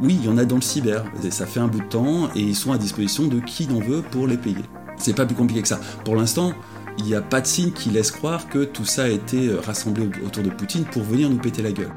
Oui, 0.00 0.16
il 0.20 0.26
y 0.26 0.28
en 0.28 0.38
a 0.38 0.44
dans 0.44 0.54
le 0.54 0.62
cyber, 0.62 1.02
ça 1.28 1.44
fait 1.44 1.58
un 1.58 1.66
bout 1.66 1.80
de 1.80 1.88
temps 1.88 2.30
et 2.36 2.40
ils 2.40 2.54
sont 2.54 2.70
à 2.70 2.78
disposition 2.78 3.26
de 3.26 3.40
qui 3.40 3.66
l'on 3.66 3.80
veut 3.80 4.00
pour 4.00 4.28
les 4.28 4.36
payer. 4.36 4.62
C'est 4.96 5.12
pas 5.12 5.26
plus 5.26 5.34
compliqué 5.34 5.60
que 5.60 5.66
ça. 5.66 5.80
Pour 6.04 6.14
l'instant, 6.14 6.52
il 6.98 7.06
n'y 7.06 7.16
a 7.16 7.20
pas 7.20 7.40
de 7.40 7.48
signe 7.48 7.72
qui 7.72 7.90
laisse 7.90 8.12
croire 8.12 8.48
que 8.48 8.62
tout 8.62 8.84
ça 8.84 9.02
a 9.02 9.08
été 9.08 9.48
euh, 9.48 9.60
rassemblé 9.60 10.08
autour 10.24 10.44
de 10.44 10.50
Poutine 10.50 10.84
pour 10.84 11.02
venir 11.02 11.28
nous 11.28 11.38
péter 11.38 11.62
la 11.62 11.72
gueule. 11.72 11.90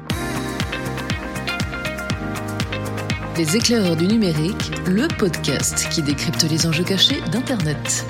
Les 3.36 3.56
éclaireurs 3.56 3.96
du 3.96 4.08
numérique, 4.08 4.72
le 4.88 5.06
podcast 5.06 5.86
qui 5.92 6.02
décrypte 6.02 6.42
les 6.50 6.66
enjeux 6.66 6.82
cachés 6.82 7.20
d'Internet. 7.30 8.04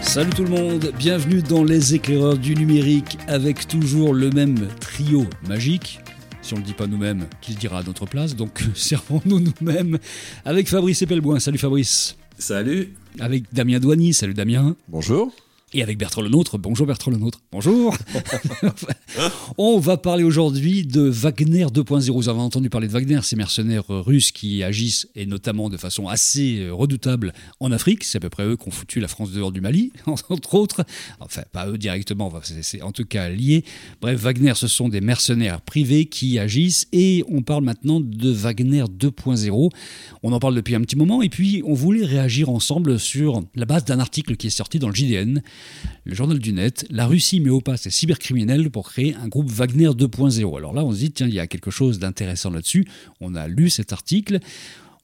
Salut 0.00 0.30
tout 0.30 0.44
le 0.44 0.50
monde, 0.50 0.92
bienvenue 0.96 1.42
dans 1.42 1.64
les 1.64 1.96
éclaireurs 1.96 2.38
du 2.38 2.54
numérique 2.54 3.18
avec 3.26 3.66
toujours 3.66 4.14
le 4.14 4.30
même 4.30 4.68
trio 4.78 5.26
magique 5.48 6.01
si 6.42 6.54
on 6.54 6.56
ne 6.56 6.62
le 6.62 6.66
dit 6.66 6.74
pas 6.74 6.86
nous-mêmes, 6.86 7.26
qui 7.40 7.52
le 7.52 7.58
dira 7.58 7.78
à 7.78 7.82
notre 7.82 8.06
place. 8.06 8.36
Donc 8.36 8.62
servons-nous 8.74 9.40
nous-mêmes 9.40 9.98
avec 10.44 10.68
Fabrice 10.68 11.02
Epelboin. 11.02 11.38
Salut 11.38 11.58
Fabrice. 11.58 12.16
Salut. 12.38 12.94
Avec 13.20 13.44
Damien 13.52 13.78
Douany. 13.78 14.12
Salut 14.12 14.34
Damien. 14.34 14.76
Bonjour. 14.88 15.32
Et 15.74 15.82
avec 15.82 15.96
Bertrand 15.96 16.20
Lenôtre. 16.20 16.58
Bonjour 16.58 16.86
Bertrand 16.86 17.10
Lenôtre. 17.10 17.40
Bonjour. 17.50 17.96
On 19.58 19.78
va 19.78 19.96
parler 19.96 20.22
aujourd'hui 20.22 20.84
de 20.84 21.00
Wagner 21.00 21.64
2.0. 21.64 22.10
Vous 22.10 22.28
avez 22.28 22.40
entendu 22.40 22.68
parler 22.68 22.88
de 22.88 22.92
Wagner, 22.92 23.20
ces 23.22 23.36
mercenaires 23.36 23.86
russes 23.88 24.32
qui 24.32 24.62
agissent, 24.62 25.08
et 25.14 25.24
notamment 25.24 25.70
de 25.70 25.78
façon 25.78 26.08
assez 26.08 26.68
redoutable, 26.70 27.32
en 27.58 27.72
Afrique. 27.72 28.04
C'est 28.04 28.18
à 28.18 28.20
peu 28.20 28.28
près 28.28 28.44
eux 28.44 28.58
qui 28.58 28.68
ont 28.68 28.70
foutu 28.70 29.00
la 29.00 29.08
France 29.08 29.32
dehors 29.32 29.50
du 29.50 29.62
Mali, 29.62 29.92
entre 30.06 30.54
autres. 30.56 30.84
Enfin, 31.20 31.40
pas 31.52 31.66
eux 31.66 31.78
directement, 31.78 32.30
c'est 32.42 32.82
en 32.82 32.92
tout 32.92 33.06
cas 33.06 33.30
lié. 33.30 33.64
Bref, 34.02 34.20
Wagner, 34.20 34.52
ce 34.54 34.68
sont 34.68 34.90
des 34.90 35.00
mercenaires 35.00 35.62
privés 35.62 36.04
qui 36.04 36.38
agissent, 36.38 36.86
et 36.92 37.24
on 37.28 37.40
parle 37.40 37.64
maintenant 37.64 37.98
de 37.98 38.30
Wagner 38.30 38.82
2.0. 38.82 39.70
On 40.22 40.32
en 40.32 40.38
parle 40.38 40.54
depuis 40.54 40.74
un 40.74 40.82
petit 40.82 40.96
moment, 40.96 41.22
et 41.22 41.30
puis 41.30 41.62
on 41.64 41.72
voulait 41.72 42.04
réagir 42.04 42.50
ensemble 42.50 43.00
sur 43.00 43.42
la 43.54 43.64
base 43.64 43.86
d'un 43.86 44.00
article 44.00 44.36
qui 44.36 44.48
est 44.48 44.50
sorti 44.50 44.78
dans 44.78 44.88
le 44.88 44.94
JDN 44.94 45.42
le 46.04 46.14
journal 46.14 46.38
du 46.38 46.52
net, 46.52 46.86
la 46.90 47.06
Russie 47.06 47.40
met 47.40 47.50
au 47.50 47.60
pas 47.60 47.76
ses 47.76 47.90
cybercriminels 47.90 48.70
pour 48.70 48.90
créer 48.90 49.14
un 49.14 49.28
groupe 49.28 49.50
Wagner 49.50 49.88
2.0. 49.88 50.56
Alors 50.56 50.74
là, 50.74 50.84
on 50.84 50.92
se 50.92 50.98
dit, 50.98 51.12
tiens, 51.12 51.28
il 51.28 51.34
y 51.34 51.40
a 51.40 51.46
quelque 51.46 51.70
chose 51.70 51.98
d'intéressant 51.98 52.50
là-dessus. 52.50 52.86
On 53.20 53.34
a 53.34 53.48
lu 53.48 53.70
cet 53.70 53.92
article. 53.92 54.40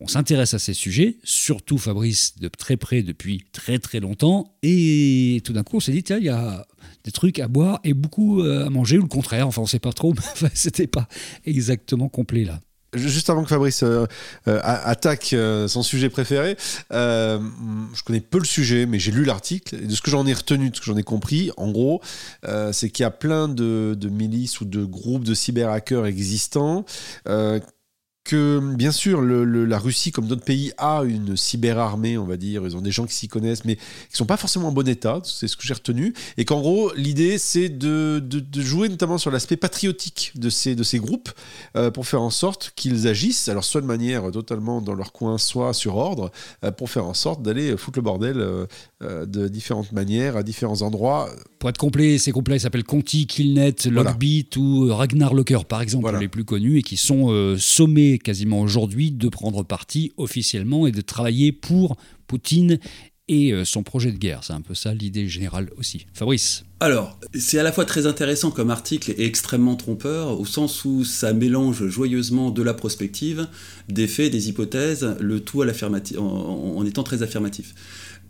On 0.00 0.06
s'intéresse 0.06 0.54
à 0.54 0.60
ces 0.60 0.74
sujets, 0.74 1.16
surtout 1.24 1.76
Fabrice 1.76 2.36
de 2.38 2.46
très 2.46 2.76
près 2.76 3.02
depuis 3.02 3.42
très 3.50 3.80
très 3.80 3.98
longtemps, 3.98 4.54
et 4.62 5.40
tout 5.42 5.52
d'un 5.52 5.64
coup 5.64 5.78
on 5.78 5.80
s'est 5.80 5.90
dit, 5.90 6.04
tiens, 6.04 6.18
il 6.18 6.24
y 6.24 6.28
a 6.28 6.64
des 7.02 7.10
trucs 7.10 7.40
à 7.40 7.48
boire 7.48 7.80
et 7.82 7.94
beaucoup 7.94 8.40
euh, 8.40 8.66
à 8.66 8.70
manger, 8.70 8.98
ou 8.98 9.02
le 9.02 9.08
contraire, 9.08 9.48
enfin 9.48 9.60
on 9.60 9.64
ne 9.64 9.68
sait 9.68 9.80
pas 9.80 9.92
trop, 9.92 10.14
mais 10.42 10.50
c'était 10.54 10.86
pas 10.86 11.08
exactement 11.44 12.08
complet 12.08 12.44
là. 12.44 12.60
Juste 12.94 13.28
avant 13.28 13.42
que 13.42 13.50
Fabrice 13.50 13.82
euh, 13.82 14.06
euh, 14.48 14.60
attaque 14.62 15.34
euh, 15.34 15.68
son 15.68 15.82
sujet 15.82 16.08
préféré, 16.08 16.56
je 16.90 18.02
connais 18.02 18.20
peu 18.20 18.38
le 18.38 18.46
sujet, 18.46 18.86
mais 18.86 18.98
j'ai 18.98 19.12
lu 19.12 19.24
l'article. 19.24 19.86
De 19.86 19.94
ce 19.94 20.00
que 20.00 20.10
j'en 20.10 20.26
ai 20.26 20.32
retenu, 20.32 20.70
de 20.70 20.76
ce 20.76 20.80
que 20.80 20.86
j'en 20.86 20.96
ai 20.96 21.02
compris, 21.02 21.50
en 21.58 21.70
gros, 21.70 22.00
c'est 22.72 22.90
qu'il 22.90 23.02
y 23.02 23.06
a 23.06 23.10
plein 23.10 23.48
de, 23.48 23.94
de, 23.98 24.08
milices 24.08 24.60
ou 24.60 24.64
de 24.64 24.84
groupes 24.84 25.24
de 25.24 25.34
cyberhackers 25.34 26.06
existants 26.06 26.84
que 28.28 28.60
bien 28.74 28.92
sûr 28.92 29.22
la 29.22 29.78
Russie, 29.78 30.12
comme 30.12 30.26
d'autres 30.26 30.44
pays, 30.44 30.70
a 30.76 31.02
une 31.02 31.34
cyberarmée, 31.34 32.18
on 32.18 32.26
va 32.26 32.36
dire. 32.36 32.62
Ils 32.66 32.76
ont 32.76 32.82
des 32.82 32.90
gens 32.90 33.06
qui 33.06 33.14
s'y 33.14 33.26
connaissent, 33.26 33.64
mais 33.64 33.76
qui 33.76 34.16
sont 34.16 34.26
pas 34.26 34.36
forcément 34.36 34.68
en 34.68 34.72
bon 34.72 34.86
état. 34.86 35.20
C'est 35.24 35.48
ce 35.48 35.56
que 35.56 35.62
j'ai 35.66 35.72
retenu. 35.72 36.12
Et 36.36 36.44
qu'en 36.44 36.60
gros, 36.60 36.92
l'idée, 36.94 37.38
c'est 37.38 37.70
de, 37.70 38.22
jouer 38.54 38.90
notamment 38.90 39.16
sur 39.16 39.30
l'aspect 39.30 39.56
patriotique 39.56 40.32
de 40.34 40.50
ces, 40.50 40.74
de 40.74 40.82
ces 40.82 40.98
groupes 40.98 41.30
euh, 41.74 41.90
pour 41.90 42.06
faire 42.06 42.20
en 42.20 42.28
sorte 42.28 42.72
qu'ils 42.76 43.08
agissent, 43.08 43.48
alors 43.48 43.64
soit 43.64 43.80
de 43.80 43.86
manière 43.86 44.30
totalement 44.30 44.82
dans 44.82 44.94
leur 44.94 45.12
coin, 45.12 45.38
soit 45.38 45.72
sur 45.72 45.96
ordre, 45.96 46.30
euh, 46.64 46.70
pour 46.70 46.90
faire 46.90 47.06
en 47.06 47.14
sorte 47.14 47.42
d'aller 47.42 47.78
foutre 47.78 47.98
le 47.98 48.02
bordel 48.02 48.36
euh, 48.36 48.66
de 49.24 49.48
différentes 49.48 49.92
manières, 49.92 50.36
à 50.36 50.42
différents 50.42 50.82
endroits. 50.82 51.30
Pour 51.58 51.70
être 51.70 51.78
complet, 51.78 52.18
ces 52.18 52.30
groupes-là, 52.30 52.58
s'appellent 52.58 52.84
Conti, 52.84 53.26
Killnet, 53.26 53.74
Lockbit 53.90 54.50
ou 54.58 54.94
Ragnar 54.94 55.32
Locker, 55.32 55.64
par 55.66 55.80
exemple, 55.80 56.14
les 56.20 56.28
plus 56.28 56.44
connus, 56.44 56.78
et 56.78 56.82
qui 56.82 56.98
sont 56.98 57.56
sommés 57.58 58.17
quasiment 58.22 58.60
aujourd'hui 58.60 59.10
de 59.10 59.28
prendre 59.28 59.62
parti 59.62 60.12
officiellement 60.16 60.86
et 60.86 60.92
de 60.92 61.00
travailler 61.00 61.52
pour 61.52 61.96
Poutine 62.26 62.78
et 63.28 63.52
euh, 63.52 63.64
son 63.64 63.82
projet 63.82 64.10
de 64.10 64.18
guerre. 64.18 64.42
C'est 64.42 64.52
un 64.52 64.60
peu 64.60 64.74
ça 64.74 64.94
l'idée 64.94 65.28
générale 65.28 65.70
aussi. 65.76 66.06
Fabrice 66.14 66.64
alors, 66.80 67.18
c'est 67.34 67.58
à 67.58 67.64
la 67.64 67.72
fois 67.72 67.84
très 67.84 68.06
intéressant 68.06 68.52
comme 68.52 68.70
article 68.70 69.12
et 69.18 69.24
extrêmement 69.24 69.74
trompeur, 69.74 70.38
au 70.38 70.46
sens 70.46 70.84
où 70.84 71.04
ça 71.04 71.32
mélange 71.32 71.88
joyeusement 71.88 72.52
de 72.52 72.62
la 72.62 72.72
prospective, 72.72 73.48
des 73.88 74.06
faits, 74.06 74.30
des 74.30 74.48
hypothèses, 74.48 75.16
le 75.18 75.40
tout 75.40 75.62
à 75.62 75.66
en, 76.20 76.86
étant 76.86 77.02
très 77.02 77.24
affirmatif. 77.24 77.74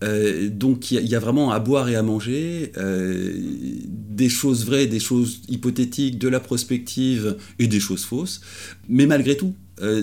Euh, 0.02 0.48
donc 0.48 0.92
il 0.92 1.06
y, 1.06 1.14
a 1.14 1.18
vraiment 1.18 1.50
à 1.50 1.58
boire 1.58 1.90
et 1.90 1.96
à 1.96 2.02
manger, 2.02 2.72
euh, 2.78 3.34
des 3.36 4.30
choses 4.30 4.64
vraies, 4.64 4.86
des 4.86 5.00
choses 5.00 5.42
hypothétiques, 5.48 6.18
de 6.18 6.28
la 6.28 6.40
prospective 6.40 7.36
et 7.58 7.66
des 7.66 7.80
choses 7.80 8.04
fausses. 8.04 8.40
Mais 8.88 9.04
malgré 9.04 9.36
tout, 9.36 9.54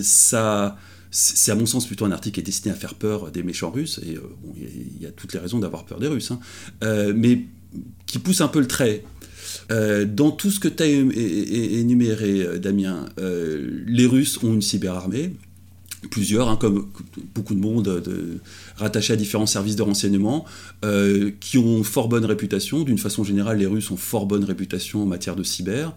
ça, 0.02 0.76
c'est 1.10 1.50
à 1.50 1.54
mon 1.54 1.66
sens 1.66 1.86
plutôt 1.86 2.04
un 2.04 2.12
article 2.12 2.34
qui 2.34 2.40
est 2.40 2.44
destiné 2.44 2.74
à 2.74 2.76
faire 2.76 2.94
peur 2.94 3.30
des 3.30 3.42
méchants 3.42 3.70
russes, 3.70 4.00
et 4.06 4.18
il 4.56 5.02
y, 5.02 5.06
a 5.06 5.10
toutes 5.10 5.32
les 5.32 5.38
raisons 5.38 5.58
d'avoir 5.58 5.84
peur 5.84 5.98
des 5.98 6.08
Russes, 6.08 6.30
hein. 6.30 6.40
mais 7.14 7.44
qui 8.06 8.18
pousse 8.18 8.40
un 8.40 8.48
peu 8.48 8.60
le 8.60 8.68
trait. 8.68 9.04
dans 9.70 10.30
tout 10.30 10.50
ce 10.50 10.60
que 10.60 10.68
tu 10.68 10.82
as 10.82 10.86
énuméré, 10.86 12.58
Damien, 12.58 13.06
les 13.18 14.06
Russes 14.06 14.42
ont 14.42 14.54
une 14.54 14.62
cyberarmée, 14.62 15.32
plusieurs, 16.06 16.48
hein, 16.48 16.56
comme 16.56 16.88
beaucoup 17.34 17.54
de 17.54 17.60
monde 17.60 17.84
de, 17.84 18.38
rattaché 18.76 19.12
à 19.12 19.16
différents 19.16 19.46
services 19.46 19.76
de 19.76 19.82
renseignement, 19.82 20.44
euh, 20.84 21.30
qui 21.40 21.58
ont 21.58 21.82
fort 21.82 22.08
bonne 22.08 22.24
réputation. 22.24 22.82
D'une 22.82 22.98
façon 22.98 23.24
générale, 23.24 23.58
les 23.58 23.66
Russes 23.66 23.90
ont 23.90 23.96
fort 23.96 24.26
bonne 24.26 24.44
réputation 24.44 25.02
en 25.02 25.06
matière 25.06 25.36
de 25.36 25.42
cyber. 25.42 25.92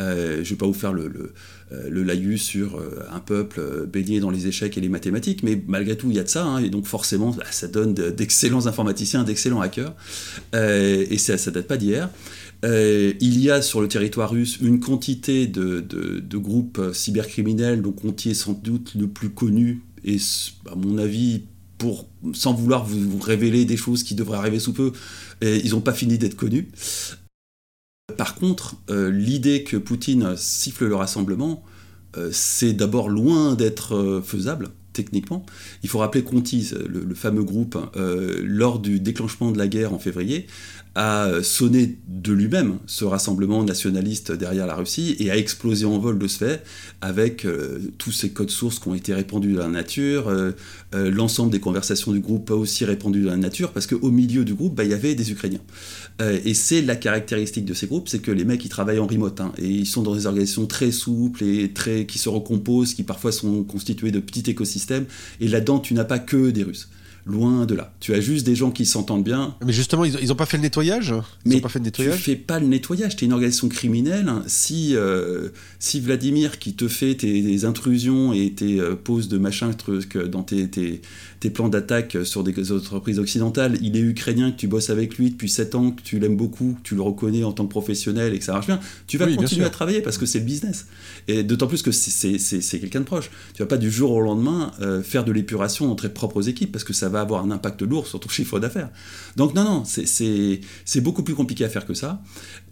Euh, 0.00 0.36
je 0.36 0.38
ne 0.40 0.44
vais 0.44 0.56
pas 0.56 0.66
vous 0.66 0.74
faire 0.74 0.92
le, 0.92 1.08
le, 1.08 1.32
euh, 1.72 2.04
laïus 2.04 2.42
sur 2.42 2.80
un 3.10 3.20
peuple 3.20 3.86
baigné 3.86 4.20
dans 4.20 4.30
les 4.30 4.46
échecs 4.46 4.78
et 4.78 4.80
les 4.80 4.88
mathématiques, 4.88 5.42
mais 5.42 5.62
malgré 5.66 5.96
tout, 5.96 6.08
il 6.10 6.16
y 6.16 6.18
a 6.18 6.24
de 6.24 6.28
ça, 6.28 6.44
hein, 6.44 6.58
et 6.58 6.70
donc 6.70 6.86
forcément, 6.86 7.30
bah, 7.30 7.44
ça 7.50 7.68
donne 7.68 7.94
d'excellents 7.94 8.66
informaticiens, 8.66 9.24
d'excellents 9.24 9.60
hackers, 9.60 9.94
et 10.54 11.18
ça 11.18 11.34
ne 11.34 11.50
date 11.50 11.66
pas 11.66 11.76
d'hier. 11.76 12.10
il 12.64 13.40
y 13.40 13.50
a 13.50 13.62
sur 13.62 13.80
le 13.80 13.88
territoire 13.88 14.30
russe 14.30 14.58
une 14.60 14.80
quantité 14.80 15.46
de, 15.46 16.38
groupes 16.38 16.80
cybercriminels, 16.92 17.82
dont 17.82 17.92
Conti 17.92 18.30
est 18.30 18.34
sans 18.34 18.52
doute 18.52 18.94
le 18.94 19.08
plus 19.08 19.30
connu, 19.30 19.82
et 20.04 20.16
à 20.70 20.76
mon 20.76 20.98
avis 20.98 21.42
pour, 21.76 22.08
sans 22.32 22.54
vouloir 22.54 22.84
vous, 22.84 23.18
révéler 23.20 23.64
des 23.64 23.76
choses 23.76 24.02
qui 24.02 24.14
devraient 24.14 24.38
arriver 24.38 24.58
sous 24.58 24.72
peu, 24.72 24.92
ils 25.42 25.70
n'ont 25.70 25.80
pas 25.80 25.92
fini 25.92 26.18
d'être 26.18 26.36
connus. 26.36 26.68
Par 28.16 28.34
contre, 28.36 28.76
euh, 28.90 29.10
l'idée 29.10 29.64
que 29.64 29.76
Poutine 29.76 30.36
siffle 30.36 30.86
le 30.86 30.94
rassemblement, 30.94 31.62
euh, 32.16 32.30
c'est 32.32 32.72
d'abord 32.72 33.10
loin 33.10 33.54
d'être 33.54 33.94
euh, 33.94 34.22
faisable 34.22 34.70
techniquement. 34.98 35.44
Il 35.82 35.88
faut 35.88 35.98
rappeler 35.98 36.22
Conti, 36.22 36.70
le, 36.88 37.14
fameux 37.14 37.44
groupe, 37.44 37.78
lors 38.42 38.78
du 38.78 39.00
déclenchement 39.00 39.50
de 39.50 39.58
la 39.58 39.68
guerre 39.68 39.92
en 39.92 39.98
février, 39.98 40.46
a 40.94 41.42
sonné 41.42 41.98
de 42.08 42.32
lui-même 42.32 42.78
ce 42.86 43.04
rassemblement 43.04 43.62
nationaliste 43.62 44.32
derrière 44.32 44.66
la 44.66 44.74
Russie 44.74 45.16
et 45.20 45.30
a 45.30 45.36
explosé 45.36 45.84
en 45.84 45.98
vol 45.98 46.18
de 46.18 46.26
ce 46.26 46.38
fait 46.38 46.64
avec 47.00 47.44
euh, 47.44 47.78
tous 47.98 48.12
ces 48.12 48.30
codes 48.30 48.50
sources 48.50 48.78
qui 48.78 48.88
ont 48.88 48.94
été 48.94 49.14
répandus 49.14 49.52
dans 49.52 49.62
la 49.62 49.68
nature, 49.68 50.28
euh, 50.28 50.52
euh, 50.94 51.10
l'ensemble 51.10 51.52
des 51.52 51.60
conversations 51.60 52.12
du 52.12 52.20
groupe 52.20 52.50
a 52.50 52.54
aussi 52.54 52.84
répandu 52.84 53.22
dans 53.22 53.30
la 53.30 53.36
nature 53.36 53.72
parce 53.72 53.86
qu'au 53.86 54.10
milieu 54.10 54.44
du 54.44 54.54
groupe, 54.54 54.74
bah, 54.74 54.84
il 54.84 54.90
y 54.90 54.94
avait 54.94 55.14
des 55.14 55.30
Ukrainiens. 55.30 55.60
et 56.20 56.54
c'est 56.54 56.82
la 56.82 56.96
caractéristique 56.96 57.64
de 57.64 57.74
ces 57.74 57.86
groupes, 57.86 58.08
c'est 58.08 58.18
que 58.18 58.32
les 58.32 58.44
mecs 58.44 58.64
ils 58.64 58.68
travaillent 58.68 58.98
en 58.98 59.06
remote 59.06 59.40
hein, 59.40 59.52
et 59.58 59.68
ils 59.68 59.86
sont 59.86 60.02
dans 60.02 60.14
des 60.14 60.26
organisations 60.26 60.66
très 60.66 60.90
souples 60.90 61.44
et 61.44 61.72
très 61.72 62.06
qui 62.06 62.18
se 62.18 62.28
recomposent, 62.28 62.94
qui 62.94 63.04
parfois 63.04 63.30
sont 63.30 63.62
constituées 63.62 64.10
de 64.10 64.18
petits 64.18 64.50
écosystèmes 64.50 64.87
et 65.40 65.48
là-dedans 65.48 65.78
tu 65.78 65.94
n'as 65.94 66.04
pas 66.04 66.18
que 66.18 66.50
des 66.50 66.62
Russes. 66.62 66.88
Loin 67.28 67.66
de 67.66 67.74
là. 67.74 67.92
Tu 68.00 68.14
as 68.14 68.20
juste 68.20 68.46
des 68.46 68.54
gens 68.54 68.70
qui 68.70 68.86
s'entendent 68.86 69.22
bien. 69.22 69.54
Mais 69.64 69.72
justement, 69.72 70.04
ils 70.04 70.28
n'ont 70.28 70.34
pas 70.34 70.46
fait 70.46 70.56
le 70.56 70.62
nettoyage 70.62 71.14
ils 71.44 71.50
Mais 71.50 71.60
pas 71.60 71.68
fait 71.68 71.78
le 71.78 71.84
nettoyage 71.84 72.16
tu 72.16 72.22
fais 72.22 72.36
pas 72.36 72.58
le 72.58 72.66
nettoyage. 72.66 73.16
Tu 73.16 73.24
es 73.24 73.26
une 73.26 73.32
organisation 73.32 73.68
criminelle. 73.68 74.32
Si, 74.46 74.94
euh, 74.94 75.50
si 75.78 76.00
Vladimir, 76.00 76.58
qui 76.58 76.74
te 76.74 76.88
fait 76.88 77.14
tes, 77.14 77.64
intrusions 77.64 78.32
et 78.32 78.52
tes 78.52 78.80
euh, 78.80 78.94
poses 78.94 79.28
de 79.28 79.36
machin 79.36 79.72
truc, 79.72 80.16
dans 80.16 80.42
tes, 80.42 80.68
tes, 80.68 81.02
tes 81.40 81.50
plans 81.50 81.68
d'attaque 81.68 82.16
sur 82.24 82.44
des 82.44 82.72
entreprises 82.72 83.18
occidentales, 83.18 83.78
il 83.82 83.96
est 83.96 84.00
ukrainien, 84.00 84.50
que 84.50 84.56
tu 84.56 84.66
bosses 84.66 84.90
avec 84.90 85.18
lui 85.18 85.30
depuis 85.30 85.48
7 85.48 85.74
ans, 85.74 85.90
que 85.90 86.02
tu 86.02 86.18
l'aimes 86.18 86.36
beaucoup, 86.36 86.76
que 86.82 86.88
tu 86.88 86.94
le 86.94 87.02
reconnais 87.02 87.44
en 87.44 87.52
tant 87.52 87.64
que 87.64 87.70
professionnel 87.70 88.34
et 88.34 88.38
que 88.38 88.44
ça 88.44 88.52
marche 88.52 88.66
bien, 88.66 88.80
tu 89.06 89.18
vas 89.18 89.26
continuer 89.26 89.64
à 89.66 89.70
travailler 89.70 90.00
parce 90.00 90.18
que 90.18 90.26
c'est 90.26 90.40
le 90.40 90.44
business. 90.44 90.86
Et 91.26 91.42
d'autant 91.42 91.66
plus 91.66 91.82
que 91.82 91.92
c'est 91.92 92.80
quelqu'un 92.80 93.00
de 93.00 93.04
proche. 93.04 93.30
Tu 93.54 93.62
vas 93.62 93.68
pas 93.68 93.76
du 93.76 93.90
jour 93.90 94.12
au 94.12 94.20
lendemain 94.20 94.72
euh, 94.80 95.02
faire 95.02 95.24
de 95.24 95.32
l'épuration 95.32 95.86
dans 95.86 95.94
tes 95.94 96.08
propres 96.08 96.48
équipes 96.48 96.72
parce 96.72 96.84
que 96.84 96.92
ça 96.92 97.08
va 97.08 97.17
avoir 97.20 97.42
un 97.42 97.50
impact 97.50 97.82
lourd 97.82 98.06
sur 98.06 98.20
ton 98.20 98.28
chiffre 98.38 98.58
d'affaires. 98.60 98.90
Donc 99.36 99.54
non, 99.54 99.64
non, 99.64 99.84
c'est 99.84 101.00
beaucoup 101.00 101.22
plus 101.22 101.34
compliqué 101.34 101.64
à 101.64 101.68
faire 101.68 101.86
que 101.86 101.94
ça. 101.94 102.22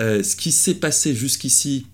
Euh, 0.01 0.23
ce 0.23 0.37
qui 0.37 0.53
s'est 0.53 0.75
passé 0.75 1.15
jusqu'ici 1.15 1.87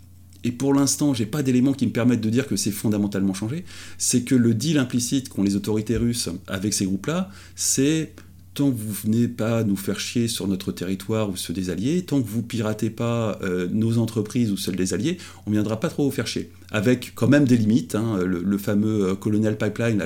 et 0.44 0.52
pour 0.52 0.74
l'instant, 0.74 1.14
j'ai 1.14 1.26
pas 1.26 1.42
d'éléments 1.42 1.72
qui 1.72 1.86
me 1.86 1.92
permettent 1.92 2.20
de 2.20 2.30
dire 2.30 2.46
que 2.46 2.56
c'est 2.56 2.72
fondamentalement 2.72 3.34
changé, 3.34 3.64
c'est 3.96 4.22
que 4.22 4.34
le 4.34 4.54
deal 4.54 4.78
implicite 4.78 5.28
qu'ont 5.28 5.44
les 5.44 5.54
autorités 5.54 5.96
russes 5.96 6.28
avec 6.48 6.74
ces 6.74 6.84
groupes-là, 6.84 7.30
c'est 7.54 8.12
tant 8.54 8.70
que 8.70 8.76
vous 8.76 8.92
venez 8.92 9.28
pas 9.28 9.64
nous 9.64 9.76
faire 9.76 9.98
chier 9.98 10.28
sur 10.28 10.46
notre 10.46 10.72
territoire 10.72 11.30
ou 11.30 11.36
ceux 11.36 11.54
des 11.54 11.70
alliés, 11.70 12.02
tant 12.02 12.20
que 12.20 12.28
vous 12.28 12.42
piratez 12.42 12.90
pas 12.90 13.38
euh, 13.42 13.66
nos 13.70 13.98
entreprises 13.98 14.52
ou 14.52 14.56
celles 14.56 14.76
des 14.76 14.92
alliés, 14.92 15.16
on 15.46 15.50
viendra 15.50 15.80
pas 15.80 15.88
trop 15.88 16.04
vous 16.04 16.10
faire 16.10 16.26
chier. 16.26 16.50
Avec 16.70 17.12
quand 17.14 17.28
même 17.28 17.44
des 17.44 17.56
limites, 17.56 17.94
hein, 17.94 18.18
le, 18.24 18.58
fameux 18.58 19.10
euh, 19.10 19.14
Colonial 19.14 19.56
Pipeline, 19.56 20.04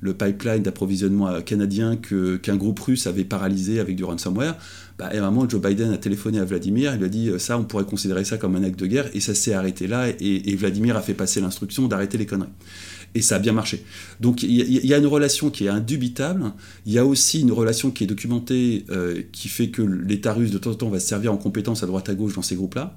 le, 0.00 0.14
pipeline 0.14 0.62
d'approvisionnement 0.62 1.40
canadien 1.42 1.96
qu'un 1.96 2.56
groupe 2.56 2.80
russe 2.80 3.06
avait 3.06 3.24
paralysé 3.24 3.80
avec 3.80 3.96
du 3.96 4.04
ransomware, 4.04 4.56
bah, 4.98 5.10
et 5.12 5.18
à 5.18 5.26
un 5.26 5.30
moment, 5.30 5.48
Joe 5.48 5.60
Biden 5.60 5.92
a 5.92 5.98
téléphoné 5.98 6.38
à 6.38 6.44
Vladimir, 6.44 6.92
il 6.94 6.98
lui 6.98 7.06
a 7.06 7.08
dit 7.08 7.28
euh, 7.28 7.38
ça, 7.38 7.58
on 7.58 7.64
pourrait 7.64 7.84
considérer 7.84 8.24
ça 8.24 8.38
comme 8.38 8.56
un 8.56 8.62
acte 8.62 8.78
de 8.78 8.86
guerre, 8.86 9.10
et 9.12 9.20
ça 9.20 9.34
s'est 9.34 9.52
arrêté 9.52 9.86
là, 9.86 10.08
et 10.08 10.56
Vladimir 10.56 10.96
a 10.96 11.02
fait 11.02 11.14
passer 11.14 11.40
l'instruction 11.40 11.86
d'arrêter 11.86 12.16
les 12.16 12.26
conneries 12.26 12.48
et 13.14 13.22
ça 13.22 13.36
a 13.36 13.38
bien 13.38 13.52
marché. 13.52 13.84
Donc 14.20 14.42
il 14.42 14.50
y, 14.50 14.94
a 14.94 14.98
une 14.98 15.06
relation 15.06 15.50
qui 15.50 15.66
est 15.66 15.68
indubitable, 15.68 16.52
il 16.86 16.92
y 16.92 16.98
a 16.98 17.06
aussi 17.06 17.40
une 17.40 17.52
relation 17.52 17.90
qui 17.90 18.04
est 18.04 18.06
documentée, 18.06 18.84
euh, 18.90 19.22
qui 19.32 19.48
fait 19.48 19.68
que 19.68 19.82
l'État 19.82 20.32
russe 20.32 20.50
de 20.50 20.58
temps 20.58 20.70
en 20.70 20.74
temps 20.74 20.90
va 20.90 21.00
se 21.00 21.06
servir 21.06 21.32
en 21.32 21.36
compétence 21.36 21.82
à 21.82 21.86
droite 21.86 22.08
à 22.08 22.14
gauche 22.14 22.34
dans 22.34 22.42
ces 22.42 22.56
groupes-là. 22.56 22.96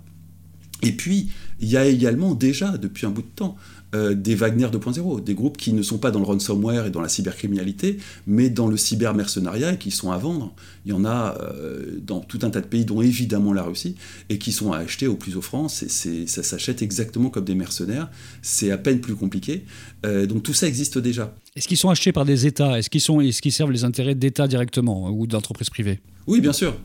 Et 0.84 0.92
puis, 0.92 1.30
il 1.60 1.70
y 1.70 1.78
a 1.78 1.86
également 1.86 2.36
déjà, 2.36 2.78
depuis 2.78 3.06
un 3.08 3.10
bout 3.10 3.24
de 3.24 3.28
temps, 3.36 3.56
euh, 3.96 4.14
des 4.14 4.36
Wagner 4.36 4.66
2.0, 4.66 5.24
des 5.24 5.34
groupes 5.34 5.56
qui 5.56 5.72
ne 5.72 5.82
sont 5.82 5.98
pas 5.98 6.12
dans 6.12 6.20
le 6.20 6.26
ransomware 6.26 6.88
et 6.88 6.92
dans 6.92 7.00
la 7.00 7.08
cybercriminalité, 7.08 7.98
mais 8.26 8.50
dans 8.50 8.68
le 8.68 8.76
cybermercenariat 8.76 9.74
et 9.74 9.78
qui 9.78 9.92
sont 9.92 10.12
à 10.12 10.18
vendre. 10.18 10.54
Il 10.86 10.92
y 10.92 10.94
en 10.94 11.06
a 11.06 11.38
euh, 11.42 11.98
dans 12.02 12.20
tout 12.20 12.40
un 12.42 12.50
tas 12.50 12.60
de 12.60 12.66
pays, 12.66 12.84
dont 12.84 13.02
évidemment 13.02 13.54
la 13.54 13.64
Russie, 13.64 13.96
et 14.30 14.40
qui 14.40 14.52
sont 14.52 14.74
à 14.74 14.80
acheter 14.80 15.08
au 15.08 15.16
plus 15.16 15.38
offrant. 15.38 15.70
C'est, 15.70 15.90
ça 16.28 16.44
s'achète 16.44 16.82
exactement 16.82 17.30
comme 17.30 17.46
des 17.46 17.56
mercenaires. 17.56 18.10
C'est 18.42 18.72
à 18.72 18.78
peine 18.78 19.00
plus 19.00 19.16
compliqué. 19.16 19.64
Euh, 20.06 20.26
donc 20.26 20.44
tout 20.44 20.54
ça 20.54 20.68
existe 20.68 20.98
déjà. 20.98 21.34
Est-ce 21.56 21.70
qu'ils 21.70 21.78
sont 21.78 21.90
achetés 21.90 22.12
par 22.12 22.26
des 22.26 22.46
États? 22.46 22.78
Est-ce 22.78 22.90
qu'ils, 22.90 23.02
sont, 23.02 23.22
est-ce 23.22 23.42
qu'ils 23.42 23.54
servent 23.54 23.72
les 23.72 23.86
intérêts 23.86 24.16
d'États 24.16 24.48
directement 24.48 25.10
ou 25.12 25.28
d'entreprises 25.28 25.70
privées? 25.70 26.02
Oui, 26.28 26.42
bien 26.42 26.54
sûr. 26.54 26.76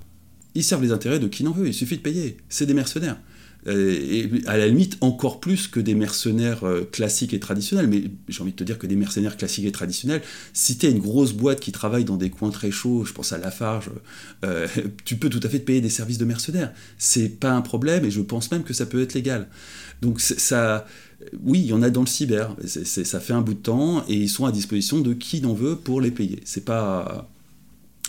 Ils 0.55 0.63
servent 0.63 0.83
les 0.83 0.93
intérêts 0.93 1.19
de 1.19 1.27
qui 1.27 1.43
n'en 1.43 1.53
veut. 1.53 1.67
Il 1.67 1.75
suffit 1.75 1.97
de 1.97 2.03
payer. 2.03 2.37
C'est 2.49 2.67
des 2.67 2.75
mercenaires. 2.75 3.17
Euh, 3.69 3.97
et 4.11 4.29
à 4.47 4.57
la 4.57 4.67
limite 4.67 4.97
encore 5.03 5.39
plus 5.39 5.69
que 5.69 5.79
des 5.79 5.95
mercenaires 5.95 6.65
euh, 6.65 6.89
classiques 6.91 7.33
et 7.33 7.41
traditionnels. 7.41 7.87
Mais 7.87 8.05
j'ai 8.29 8.43
envie 8.43 8.53
de 8.53 8.57
te 8.57 8.65
dire 8.65 8.79
que 8.79 8.87
des 8.87 8.97
mercenaires 8.97 9.37
classiques 9.37 9.67
et 9.67 9.73
traditionnels, 9.73 10.23
si 10.53 10.77
tu 10.79 10.89
une 10.89 10.99
grosse 10.99 11.33
boîte 11.33 11.61
qui 11.61 11.71
travaille 11.71 12.05
dans 12.05 12.17
des 12.17 12.31
coins 12.31 12.51
très 12.51 12.73
chauds, 12.73 13.05
je 13.05 13.13
pense 13.13 13.33
à 13.33 13.39
Lafarge, 13.39 13.91
euh, 14.45 14.67
tu 15.05 15.17
peux 15.17 15.29
tout 15.29 15.41
à 15.43 15.49
fait 15.49 15.61
te 15.61 15.65
payer 15.65 15.81
des 15.81 15.91
services 15.91 16.19
de 16.19 16.25
mercenaires. 16.25 16.73
C'est 16.99 17.29
pas 17.29 17.53
un 17.53 17.63
problème 17.63 18.05
et 18.05 18.11
je 18.11 18.21
pense 18.21 18.51
même 18.51 18.65
que 18.65 18.75
ça 18.75 18.87
peut 18.87 19.01
être 19.01 19.15
légal. 19.15 19.49
Donc 20.01 20.21
ça, 20.21 20.87
oui, 21.45 21.61
il 21.61 21.67
y 21.67 21.73
en 21.73 21.83
a 21.83 21.91
dans 21.91 22.01
le 22.01 22.09
cyber. 22.09 22.57
ça 22.65 23.21
fait 23.21 23.33
un 23.33 23.43
bout 23.43 23.55
de 23.55 23.61
temps 23.61 24.05
et 24.09 24.15
ils 24.15 24.29
sont 24.29 24.47
à 24.47 24.51
disposition 24.53 25.01
de 25.01 25.13
qui 25.15 25.41
n'en 25.41 25.55
veut 25.55 25.77
pour 25.77 26.01
les 26.01 26.11
payer. 26.11 26.41
C'est 26.45 26.65
pas, 26.65 27.31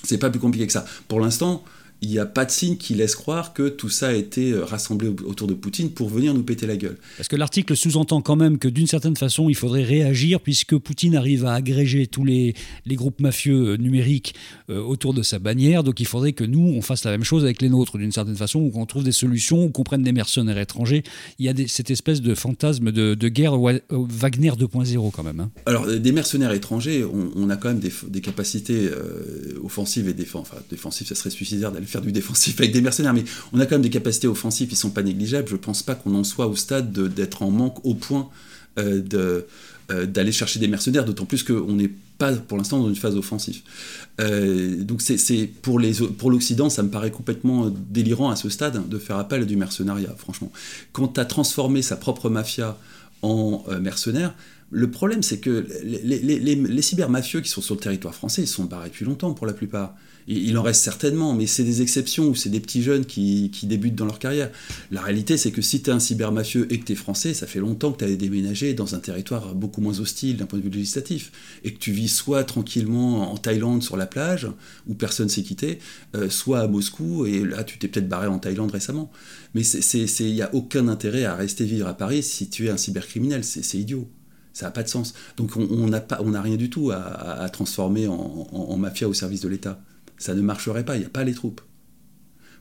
c'est 0.03 0.17
pas 0.17 0.31
plus 0.31 0.39
compliqué 0.39 0.65
que 0.65 0.73
ça. 0.73 0.85
Pour 1.07 1.19
l'instant, 1.19 1.63
il 2.03 2.09
n'y 2.09 2.19
a 2.19 2.25
pas 2.25 2.44
de 2.44 2.51
signe 2.51 2.75
qui 2.75 2.95
laisse 2.95 3.15
croire 3.15 3.53
que 3.53 3.69
tout 3.69 3.89
ça 3.89 4.09
a 4.09 4.13
été 4.13 4.51
euh, 4.51 4.65
rassemblé 4.65 5.07
autour 5.07 5.47
de 5.47 5.53
Poutine 5.53 5.89
pour 5.89 6.09
venir 6.09 6.33
nous 6.33 6.44
péter 6.44 6.67
la 6.67 6.75
gueule. 6.75 6.97
Parce 7.15 7.29
que 7.29 7.38
l'article 7.38 7.77
sous-entend 7.77 8.21
quand 8.21 8.35
même 8.35 8.57
que 8.57 8.67
d'une 8.67 8.88
certaine 8.88 9.15
façon, 9.15 9.47
il 9.47 9.55
faudrait 9.55 9.83
réagir 9.83 10.41
puisque 10.41 10.77
Poutine 10.77 11.15
arrive 11.15 11.45
à 11.45 11.53
agréger 11.53 12.07
tous 12.07 12.25
les, 12.25 12.55
les 12.85 12.95
groupes 12.95 13.21
mafieux 13.21 13.69
euh, 13.69 13.77
numériques 13.77 14.35
euh, 14.69 14.81
autour 14.81 15.13
de 15.13 15.23
sa 15.23 15.39
bannière. 15.39 15.83
Donc 15.83 16.01
il 16.01 16.05
faudrait 16.05 16.33
que 16.33 16.44
nous, 16.44 16.59
on 16.59 16.81
fasse 16.81 17.05
la 17.05 17.11
même 17.11 17.23
chose 17.23 17.45
avec 17.45 17.61
les 17.61 17.69
nôtres 17.69 17.97
d'une 17.97 18.11
certaine 18.11 18.35
façon, 18.35 18.59
ou 18.59 18.69
qu'on 18.69 18.85
trouve 18.85 19.05
des 19.05 19.13
solutions, 19.13 19.63
ou 19.63 19.69
qu'on 19.69 19.83
prenne 19.83 20.03
des 20.03 20.11
mercenaires 20.11 20.57
étrangers. 20.57 21.03
Il 21.39 21.45
y 21.45 21.50
a 21.50 21.53
cette 21.67 21.89
espèce 21.89 22.21
de 22.21 22.35
fantasme 22.35 22.91
de, 22.91 23.29
guerre 23.29 23.57
Wagner 23.57 24.51
2.0 24.51 25.11
quand 25.11 25.23
même. 25.23 25.39
Hein. 25.39 25.51
Alors 25.65 25.88
des 25.88 26.11
mercenaires 26.11 26.51
étrangers, 26.51 27.05
on, 27.05 27.50
a 27.50 27.55
quand 27.55 27.69
même 27.69 27.79
des, 27.79 28.21
capacités 28.21 28.89
offensives 29.63 30.09
et 30.09 30.13
défensives. 30.13 30.53
Enfin, 30.53 30.61
défensives, 30.69 31.07
ça 31.07 31.15
serait 31.15 31.29
suicidaire 31.29 31.71
d'aller 31.71 31.85
faire 31.94 32.01
du 32.01 32.12
défensif 32.12 32.60
avec 32.60 32.72
des 32.74 32.81
mercenaires, 32.81 33.13
mais 33.13 33.24
on 33.54 33.60
a 33.60 33.66
quand 33.66 33.75
même 33.75 33.81
des 33.81 33.90
capacités 33.90 34.28
offensives 34.28 34.68
qui 34.68 34.75
sont 34.75 34.90
pas 34.90 35.04
négligeables. 35.04 35.48
Je 35.48 35.56
pense 35.56 35.84
pas 35.84 35.95
qu'on 35.95 36.16
en 36.16 36.24
soit 36.24 36.48
au 36.48 36.56
stade 36.56 36.92
d'être 36.92 37.44
en 37.44 37.51
manque 37.51 37.86
au 37.86 37.94
point 37.94 38.30
euh, 38.78 39.01
de 39.01 39.45
euh, 39.92 40.06
d'aller 40.06 40.31
chercher 40.31 40.60
des 40.60 40.68
mercenaires, 40.68 41.06
d'autant 41.06 41.25
plus 41.25 41.44
qu'on 41.44 41.74
n'est 41.74 41.92
pas 42.18 42.31
pour 42.31 42.57
l'instant 42.57 42.80
dans 42.80 42.88
une 42.88 42.95
phase 42.95 43.16
offensive. 43.18 43.62
Euh, 44.22 44.81
donc 44.84 45.01
c'est 45.01 45.50
pour 45.62 45.78
les 45.78 45.94
pour 45.94 46.31
l'Occident, 46.31 46.69
ça 46.69 46.81
me 46.84 46.90
paraît 46.90 47.12
complètement 47.12 47.72
délirant 47.90 48.30
à 48.30 48.36
ce 48.36 48.50
stade 48.50 48.88
de 48.88 48.98
faire 48.98 49.18
appel 49.18 49.42
à 49.42 49.46
du 49.46 49.57
mercenariat, 49.57 50.16
franchement. 50.18 50.51
Quand 50.94 51.18
as 51.19 51.25
transformé 51.25 51.81
sa 51.81 51.98
propre 51.98 52.30
mafia 52.30 52.78
en 53.22 53.63
mercenaires, 53.80 54.34
le 54.72 54.89
problème, 54.89 55.22
c'est 55.22 55.39
que 55.39 55.68
les, 55.84 56.01
les, 56.01 56.39
les, 56.39 56.56
les 56.56 56.81
cybermafieux 56.81 57.42
qui 57.42 57.50
sont 57.50 57.62
sur 57.62 57.75
le 57.75 57.81
territoire 57.81 58.16
français, 58.16 58.42
ils 58.42 58.48
sont 58.48 58.63
barrés 58.63 58.89
depuis 58.89 59.06
longtemps 59.06 59.34
pour 59.34 59.46
la 59.46 59.54
plupart. 59.54 59.94
Il 60.28 60.58
en 60.58 60.62
reste 60.62 60.81
certainement, 60.81 61.34
mais 61.34 61.48
c'est 61.48 61.64
des 61.64 61.81
exceptions 61.81 62.28
ou 62.30 62.36
c'est 62.36 62.50
des 62.50 62.60
petits 62.60 62.81
jeunes 62.81 63.06
qui, 63.06 63.50
débutent 63.64 63.96
dans 63.96 64.06
leur 64.06 64.20
carrière. 64.20 64.52
La 64.92 65.02
réalité, 65.02 65.38
c'est 65.38 65.52
que 65.52 65.62
si 65.62 65.81
tu 65.81 65.90
es 65.90 65.94
un 65.94 66.00
cybermafieux 66.00 66.72
et 66.72 66.80
que 66.80 66.86
tu 66.86 66.94
es 66.94 66.96
français, 66.96 67.34
ça 67.34 67.48
fait 67.48 67.60
longtemps 67.60 67.92
que 67.92 68.00
tu 68.00 68.06
as 68.06 68.16
déménagé 68.16 68.74
dans 68.74 68.96
un 68.96 69.00
territoire 69.00 69.54
beaucoup 69.56 69.81
moins 69.81 70.00
hostile 70.00 70.38
d'un 70.38 70.46
point 70.46 70.60
de 70.60 70.64
vue 70.64 70.70
législatif. 70.70 71.31
Et 71.64 71.74
que 71.74 71.80
tu 71.80 71.92
vis 71.92 72.08
soit 72.08 72.44
tranquillement 72.44 73.31
en 73.31 73.38
Thaïlande 73.38 73.84
sur 73.84 73.98
la 73.98 74.06
plage, 74.06 74.48
où 74.88 74.94
personne 74.94 75.30
s'est 75.30 75.44
quitté, 75.44 75.80
euh, 76.16 76.30
soit 76.30 76.60
à 76.60 76.68
Moscou, 76.68 77.25
et 77.25 77.44
là 77.44 77.64
tu 77.64 77.78
t'es 77.78 77.88
peut-être 77.88 78.08
barré 78.08 78.28
en 78.28 78.40
Thaïlande 78.40 78.72
récemment. 78.72 79.12
Mais 79.54 79.64
il 79.64 80.34
n'y 80.34 80.42
a 80.42 80.54
aucun 80.54 80.88
intérêt 80.88 81.25
à 81.25 81.36
rester 81.36 81.66
vivre 81.66 81.88
à 81.88 81.94
Paris 81.96 82.24
si 82.24 82.50
tu 82.50 82.68
es 82.68 82.70
un 82.70 82.78
cybercriminel, 82.78 83.44
c'est 83.44 83.78
idiot. 83.78 84.08
Ça 84.54 84.68
n'a 84.68 84.72
pas 84.72 84.84
de 84.84 84.88
sens. 84.88 85.14
Donc 85.36 85.58
on 85.58 85.88
n'a 85.88 86.06
on 86.20 86.42
rien 86.42 86.58
du 86.58 86.70
tout 86.70 86.92
à, 86.92 87.50
transformer 87.52 88.08
en 88.08 88.78
mafia 88.78 89.08
au 89.10 89.14
service 89.14 89.42
de 89.42 89.50
l'État 89.50 89.80
ça 90.24 90.34
ne 90.34 90.42
marcherait 90.42 90.86
pas, 90.86 90.96
il 90.96 91.00
n'y 91.00 91.06
a 91.06 91.10
pas 91.10 91.24
les 91.24 91.34
troupes. 91.34 91.62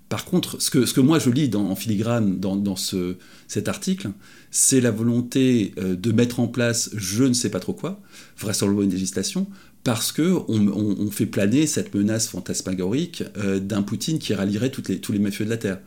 Par 0.08 0.24
contre, 0.24 0.60
ce 0.60 0.70
que, 0.70 1.00
moi 1.00 1.18
je 1.18 1.30
lis 1.30 1.50
en 1.54 1.74
filigrane 1.74 2.38
dans, 2.38 2.76
ce, 2.76 3.16
cet 3.48 3.68
article, 3.68 4.10
c'est 4.50 4.80
la 4.80 4.90
volonté 4.90 5.72
euh, 5.78 5.94
de 5.94 6.12
mettre 6.12 6.40
en 6.40 6.48
place 6.48 6.90
je 6.94 7.24
ne 7.24 7.32
sais 7.32 7.50
pas 7.50 7.60
trop 7.60 7.72
quoi, 7.72 8.02
vraisemblablement 8.36 8.82
une 8.84 8.90
législation, 8.90 9.46
parce 9.84 10.12
que 10.12 10.36
on, 10.48 11.10
fait 11.10 11.26
planer 11.26 11.66
cette 11.66 11.94
menace 11.94 12.28
fantasmagorique 12.28 13.24
euh, 13.38 13.58
d'un 13.58 13.82
Poutine 13.82 14.18
qui 14.18 14.34
rallierait 14.34 14.70
tous 14.70 15.12
les 15.12 15.18
mafieux 15.18 15.44
de 15.44 15.50
la 15.50 15.56
Terre 15.56 15.78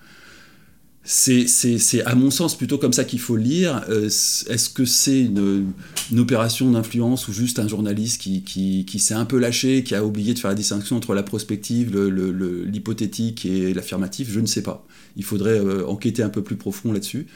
c'est 1.06 2.02
à 2.06 2.16
mon 2.16 2.32
sens 2.32 2.58
plutôt 2.58 2.80
comme 2.80 2.94
ça 2.94 3.04
qu'il 3.04 3.20
faut 3.20 3.36
lire. 3.36 3.84
Euh, 3.90 4.06
est-ce 4.06 4.70
que 4.70 4.86
c'est 4.86 5.22
une, 5.22 5.74
opération 6.18 6.72
d'influence 6.72 7.28
ou 7.28 7.34
juste 7.34 7.60
un 7.60 7.68
journaliste 7.68 8.22
qui, 8.22 9.00
s'est 9.00 9.14
un 9.14 9.26
peu 9.26 9.38
lâché, 9.38 9.84
qui 9.84 9.94
a 9.94 10.04
oublié 10.04 10.34
de 10.34 10.40
faire 10.40 10.50
la 10.50 10.56
distinction 10.56 10.98
entre 10.98 11.14
la 11.14 11.24
prospective, 11.24 11.96
l'hypothétique 11.96 13.46
et 13.46 13.74
l'affirmatif 13.74 14.30
Je 14.32 14.40
ne 14.40 14.48
sais 14.48 14.64
pas. 14.64 14.86
Il 15.16 15.24
faudrait 15.24 15.60
euh, 15.60 15.88
enquêter 15.88 16.24
un 16.24 16.30
peu 16.30 16.44
plus 16.44 16.56
profond 16.56 16.92
là-dessus. 16.92 17.28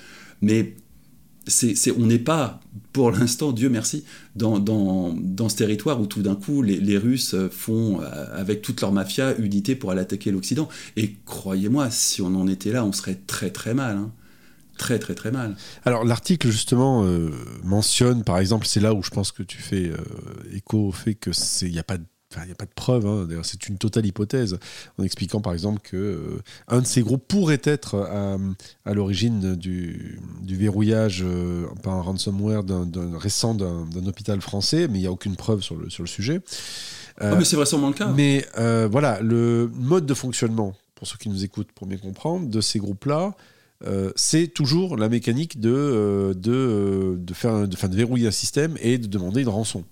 Mais 0.41 0.73
on 1.98 2.05
n'est 2.05 2.19
pas, 2.19 2.60
pour 2.93 3.12
l'instant, 3.12 3.51
Dieu 3.51 3.69
merci, 3.69 4.03
dans, 4.36 4.60
ce 5.50 5.55
territoire 5.55 6.00
où 6.01 6.05
tout 6.05 6.22
d'un 6.22 6.36
coup 6.36 6.62
les, 6.62 6.98
Russes 6.98 7.36
font, 7.51 8.01
euh, 8.01 8.25
avec 8.34 8.62
toute 8.62 8.81
leur 8.81 8.91
mafia, 8.91 9.36
unité 9.38 9.75
pour 9.75 9.91
aller 9.91 10.01
attaquer 10.01 10.31
l'Occident. 10.31 10.69
Et 10.96 11.15
croyez-moi, 11.25 11.89
si 11.89 12.22
on 12.22 12.27
en 12.36 12.48
était 12.48 12.72
là, 12.72 12.86
on 12.86 12.91
serait 12.91 13.19
très 13.27 13.50
très 13.50 13.74
mal. 13.74 13.98
Hein. 13.98 14.12
Très 14.77 14.98
très 14.98 15.13
très 15.13 15.29
mal. 15.29 15.58
Alors 15.84 16.05
l'article 16.05 16.50
justement 16.50 17.03
euh, 17.03 17.31
mentionne, 17.63 18.24
par 18.24 18.39
exemple, 18.39 18.65
c'est 18.65 18.79
là 18.79 18.93
où 18.93 19.03
je 19.03 19.10
pense 19.10 19.34
que 19.34 19.43
tu 19.43 19.58
fais 19.58 19.89
euh, 19.89 19.98
écho 20.53 20.88
au 20.88 20.91
fait 20.93 21.15
que 21.15 21.31
il 21.65 21.72
n'y 21.72 21.79
a 21.79 21.84
pas 21.84 21.98
de 21.98 22.05
il 22.38 22.45
n'y 22.45 22.51
a 22.51 22.55
pas 22.55 22.65
de 22.65 22.74
preuve, 22.75 23.07
hein. 23.07 23.25
d'ailleurs 23.27 23.45
c'est 23.45 23.67
une 23.67 23.77
totale 23.77 24.05
hypothèse, 24.05 24.59
en 25.00 25.03
expliquant 25.03 25.41
par 25.41 25.53
exemple 25.53 25.79
que 25.81 25.98
euh, 25.98 26.41
un 26.67 26.81
de 26.81 26.86
ces 26.86 27.01
groupes 27.01 27.27
pourrait 27.27 27.62
être 27.63 27.95
à, 28.86 28.93
l'origine 28.93 29.55
du, 29.55 30.19
verrouillage 30.43 31.24
euh, 31.25 31.65
par 31.81 31.95
un 31.95 32.01
ransomware 32.01 32.63
d'un, 32.63 33.17
récent 33.17 33.55
d'un, 33.55 33.88
hôpital 34.05 34.41
français, 34.41 34.88
mais 34.88 35.00
il 35.00 35.01
n'y 35.01 35.07
a 35.07 35.12
aucune 35.12 35.36
preuve 35.36 35.62
sur 35.62 35.75
le, 35.75 35.89
sur 35.89 36.03
le 36.03 36.07
sujet. 36.07 36.41
Ah, 37.19 37.36
mais 37.36 37.43
c'est 37.43 37.55
vraisemblablement 37.55 37.89
le 37.89 38.12
cas. 38.12 38.13
Mais 38.15 38.45
euh, 38.57 38.88
voilà, 38.89 39.19
le 39.21 39.69
mode 39.74 40.05
de 40.05 40.13
fonctionnement, 40.13 40.75
pour 40.95 41.07
ceux 41.07 41.17
qui 41.17 41.29
nous 41.29 41.43
écoutent 41.43 41.71
pour 41.71 41.88
bien 41.88 41.98
comprendre, 41.98 42.48
de 42.48 42.62
ces 42.62 42.79
groupes-là, 42.79 43.36
c'est 44.15 44.48
toujours 44.48 44.98
la 44.98 45.07
mécanique 45.07 45.59
de, 45.59 46.36
de, 46.38 47.17
de, 47.17 47.33
faire, 47.33 47.67
de, 47.67 47.88
de 47.88 47.95
verrouiller 47.95 48.27
un 48.27 48.31
système 48.31 48.77
et 48.81 48.98
de 48.98 49.07
demander 49.07 49.41
une 49.41 49.50
rançon. 49.50 49.83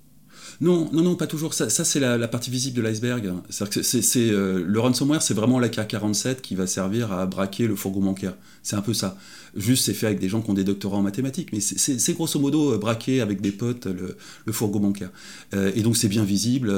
Non, 0.59 0.89
non, 0.91 1.03
non, 1.03 1.15
pas 1.15 1.27
toujours. 1.27 1.53
Ça, 1.53 1.69
c'est 1.69 1.99
la, 1.99 2.17
la, 2.17 2.27
partie 2.27 2.49
visible 2.49 2.75
de 2.77 2.81
l'iceberg. 2.81 3.31
C'est, 3.49 4.31
euh, 4.31 4.63
le 4.65 4.79
ransomware, 4.79 5.21
c'est 5.21 5.35
vraiment 5.35 5.59
la 5.59 5.69
K47 5.69 6.41
qui 6.41 6.55
va 6.55 6.65
servir 6.65 7.11
à 7.11 7.25
braquer 7.27 7.67
le 7.67 7.75
fourgon 7.75 8.01
bancaire. 8.01 8.33
C'est 8.63 8.75
un 8.75 8.81
peu 8.81 8.93
ça. 8.93 9.15
Juste, 9.55 9.85
c'est 9.85 9.93
fait 9.93 10.07
avec 10.07 10.19
des 10.19 10.29
gens 10.29 10.41
qui 10.41 10.49
ont 10.49 10.55
des 10.55 10.63
doctorats 10.63 10.97
en 10.97 11.01
mathématiques, 11.01 11.49
mais 11.53 11.59
c'est 11.59 12.13
grosso 12.13 12.39
modo 12.39 12.73
euh, 12.73 12.77
braquer 12.77 13.21
avec 13.21 13.39
des 13.39 13.51
potes 13.51 13.87
le, 13.87 14.51
fourgon 14.51 14.79
bancaire. 14.79 15.11
Euh, 15.53 15.71
et 15.75 15.81
donc, 15.81 15.95
c'est 15.95 16.07
bien 16.07 16.23
visible. 16.23 16.73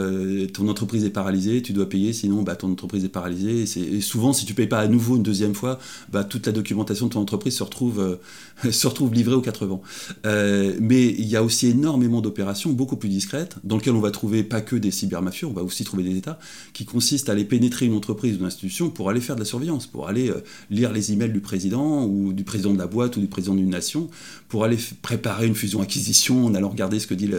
Ton 0.52 0.68
entreprise 0.68 1.06
est 1.06 1.10
paralysée, 1.10 1.62
tu 1.62 1.72
dois 1.72 1.88
payer, 1.88 2.12
sinon, 2.12 2.44
bah, 2.44 2.58
ton 2.58 2.72
entreprise 2.72 3.06
est 3.06 3.10
paralysée. 3.10 3.64
Et, 3.64 4.02
souvent, 4.02 4.34
si 4.34 4.46
tu 4.46 4.54
payes 4.54 4.68
pas 4.68 4.80
à 4.80 4.88
nouveau 4.88 5.16
une 5.16 5.24
deuxième 5.24 5.56
fois, 5.56 5.80
bah, 6.12 6.26
toute 6.26 6.46
la 6.46 6.52
documentation 6.52 7.08
de 7.08 7.14
ton 7.14 7.22
entreprise 7.22 7.56
se 7.56 7.64
retrouve, 7.64 8.20
se 8.70 8.88
retrouve 8.88 9.14
livrée 9.14 9.36
aux 9.36 9.42
quatre 9.42 9.66
vents. 9.66 9.82
Mais 10.26 11.08
il 11.08 11.28
y 11.28 11.38
a 11.38 11.44
aussi 11.44 11.68
énormément 11.68 12.20
d'opérations 12.20 12.72
beaucoup 12.72 12.98
plus 12.98 13.10
discrètes, 13.10 13.56
dans 13.70 13.78
lesquelles 13.78 13.94
on 13.94 14.02
va 14.02 14.10
trouver 14.10 14.44
pas 14.44 14.62
que 14.62 14.76
des 14.76 14.90
cybermafieux, 14.90 15.46
on 15.46 15.54
va 15.54 15.62
aussi 15.62 15.84
trouver 15.84 16.02
des 16.02 16.18
États, 16.18 16.40
qui 16.74 16.86
consistent 16.86 17.30
à 17.30 17.34
aller 17.34 17.46
pénétrer 17.46 17.86
une 17.86 17.94
entreprise 17.94 18.36
ou 18.36 18.40
une 18.40 18.48
institution 18.48 18.90
pour 18.90 19.12
aller 19.12 19.22
faire 19.22 19.36
de 19.36 19.42
la 19.42 19.46
surveillance, 19.46 19.86
pour 19.86 20.08
aller 20.08 20.32
euh, 20.32 20.44
lire 20.72 20.92
les 20.92 21.14
emails 21.14 21.32
du 21.32 21.40
président 21.40 22.04
ou 22.04 22.34
du 22.34 22.44
président 22.44 22.74
de 22.74 22.80
la 22.80 22.88
boîte 22.88 23.16
ou 23.18 23.20
du 23.20 23.28
président 23.28 23.54
d'une 23.54 23.70
nation, 23.70 24.10
pour 24.48 24.64
aller 24.64 24.78
préparer 25.04 25.46
une 25.46 25.54
fusion-acquisition 25.54 26.48
en 26.48 26.56
allant 26.56 26.70
regarder 26.70 27.00
ce 27.00 27.06
que 27.06 27.14
dit 27.14 27.30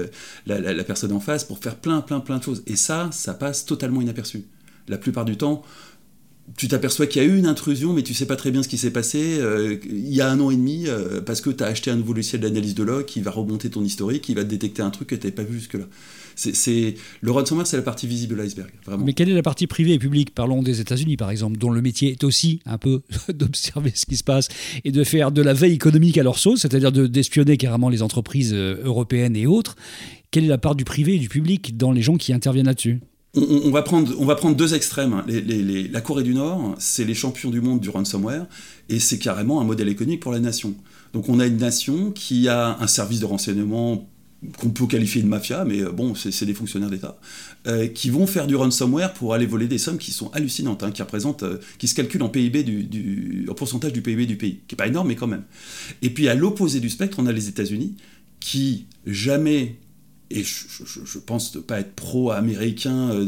la, 0.46 0.84
personne 0.84 1.10
en 1.10 1.18
face, 1.18 1.42
pour 1.42 1.58
faire 1.58 1.74
plein, 1.74 2.00
plein, 2.00 2.20
plein 2.20 2.38
de 2.38 2.44
choses. 2.44 2.62
Et 2.68 2.76
ça, 2.76 3.10
ça 3.12 3.34
passe 3.34 3.66
totalement 3.66 4.00
inaperçu. 4.00 4.44
La 4.86 4.98
plupart 4.98 5.24
du 5.24 5.36
temps, 5.36 5.64
tu 6.56 6.68
t'aperçois 6.68 7.08
qu'il 7.08 7.22
y 7.22 7.24
a 7.24 7.28
eu 7.28 7.38
une 7.38 7.46
intrusion, 7.46 7.92
mais 7.92 8.02
tu 8.04 8.14
sais 8.14 8.26
pas 8.26 8.36
très 8.36 8.52
bien 8.52 8.62
ce 8.62 8.68
qui 8.68 8.78
s'est 8.78 8.92
passé 8.92 9.38
euh, 9.40 9.78
il 9.84 10.14
y 10.14 10.20
a 10.20 10.30
un 10.30 10.38
an 10.38 10.50
et 10.50 10.56
demi, 10.56 10.86
euh, 10.86 11.20
parce 11.20 11.40
que 11.40 11.50
tu 11.50 11.64
as 11.64 11.66
acheté 11.66 11.90
un 11.90 11.96
nouveau 11.96 12.12
logiciel 12.12 12.40
d'analyse 12.40 12.76
de 12.76 12.84
log 12.84 13.04
qui 13.04 13.20
va 13.20 13.32
remonter 13.32 13.68
ton 13.68 13.82
historique, 13.82 14.22
qui 14.22 14.34
va 14.34 14.44
te 14.44 14.48
détecter 14.48 14.82
un 14.82 14.90
truc 14.90 15.08
que 15.08 15.16
tu 15.16 15.22
n'avais 15.22 15.34
pas 15.34 15.42
vu 15.42 15.58
jusque-là. 15.58 15.86
C'est, 16.40 16.94
le 17.20 17.30
ransomware, 17.30 17.66
c'est 17.66 17.76
la 17.76 17.82
partie 17.82 18.06
visible 18.06 18.36
de 18.36 18.42
l'iceberg. 18.42 18.70
Mais 19.04 19.12
quelle 19.12 19.28
est 19.28 19.34
la 19.34 19.42
partie 19.42 19.66
privée 19.66 19.92
et 19.92 19.98
publique? 19.98 20.34
Parlons 20.34 20.62
des 20.62 20.80
États-Unis, 20.80 21.16
par 21.16 21.30
exemple, 21.30 21.58
dont 21.58 21.70
le 21.70 21.82
métier 21.82 22.12
est 22.12 22.24
aussi 22.24 22.60
un 22.64 22.78
peu 22.78 23.02
d'observer 23.28 23.92
ce 23.94 24.06
qui 24.06 24.16
se 24.16 24.24
passe 24.24 24.48
et 24.84 24.92
de 24.92 25.04
faire 25.04 25.32
de 25.32 25.42
la 25.42 25.52
veille 25.52 25.74
économique 25.74 26.16
à 26.18 26.22
leur 26.22 26.38
sauce, 26.38 26.60
c'est-à-dire 26.60 26.92
de, 26.92 27.06
d'espionner 27.06 27.56
carrément 27.56 27.88
les 27.88 28.02
entreprises 28.02 28.52
euh, 28.54 28.80
européennes 28.84 29.36
et 29.36 29.46
autres. 29.46 29.76
Quelle 30.30 30.44
est 30.44 30.48
la 30.48 30.58
part 30.58 30.74
du 30.74 30.84
privé 30.84 31.16
et 31.16 31.18
du 31.18 31.28
public 31.28 31.76
dans 31.76 31.92
les 31.92 32.02
gens 32.02 32.16
qui 32.16 32.32
interviennent 32.32 32.66
là-dessus? 32.66 33.00
On, 33.34 33.42
on, 33.42 33.70
va 33.70 33.82
prendre, 33.82 34.12
on 34.18 34.24
va 34.24 34.34
prendre 34.34 34.56
deux 34.56 34.74
extrêmes. 34.74 35.22
Les, 35.26 35.40
les, 35.40 35.62
les, 35.62 35.88
la 35.88 36.00
Corée 36.00 36.22
du 36.22 36.34
Nord, 36.34 36.74
c'est 36.78 37.04
les 37.04 37.14
champions 37.14 37.50
du 37.50 37.60
monde 37.60 37.80
du 37.80 37.90
ransomware, 37.90 38.46
et 38.88 38.98
c'est 38.98 39.18
carrément 39.18 39.60
un 39.60 39.64
modèle 39.64 39.88
économique 39.88 40.20
pour 40.20 40.32
la 40.32 40.40
nation. 40.40 40.74
Donc 41.12 41.28
on 41.28 41.38
a 41.40 41.46
une 41.46 41.58
nation 41.58 42.12
qui 42.12 42.48
a 42.48 42.78
un 42.80 42.86
service 42.86 43.20
de 43.20 43.26
renseignement 43.26 44.08
qu'on 44.58 44.70
peut 44.70 44.86
qualifier 44.86 45.22
de 45.22 45.26
mafia, 45.26 45.64
mais 45.64 45.82
bon, 45.84 46.14
c'est 46.14 46.46
des 46.46 46.54
fonctionnaires 46.54 46.90
d'État, 46.90 47.18
euh, 47.66 47.86
qui 47.88 48.08
vont 48.08 48.26
faire 48.26 48.46
du 48.46 48.56
ransomware 48.56 49.12
pour 49.12 49.34
aller 49.34 49.46
voler 49.46 49.68
des 49.68 49.78
sommes 49.78 49.98
qui 49.98 50.12
sont 50.12 50.30
hallucinantes, 50.32 50.82
hein, 50.82 50.90
qui 50.90 51.02
représentent, 51.02 51.42
euh, 51.42 51.58
qui 51.78 51.88
se 51.88 51.94
calculent 51.94 52.22
en 52.22 52.30
PIB 52.30 52.62
du, 52.62 53.46
en 53.50 53.54
pourcentage 53.54 53.92
du 53.92 54.00
PIB 54.00 54.26
du 54.26 54.36
pays, 54.36 54.60
qui 54.66 54.74
est 54.74 54.76
pas 54.76 54.86
énorme, 54.86 55.08
mais 55.08 55.16
quand 55.16 55.26
même. 55.26 55.44
Et 56.00 56.10
puis 56.10 56.28
à 56.28 56.34
l'opposé 56.34 56.80
du 56.80 56.88
spectre, 56.88 57.18
on 57.20 57.26
a 57.26 57.32
les 57.32 57.48
États-Unis, 57.48 57.96
qui 58.40 58.86
jamais 59.04 59.76
et 60.30 60.44
je, 60.44 61.18
pense 61.18 61.54
ne 61.56 61.60
pas 61.60 61.80
être 61.80 61.92
pro-américain, 61.94 63.10
euh, 63.10 63.26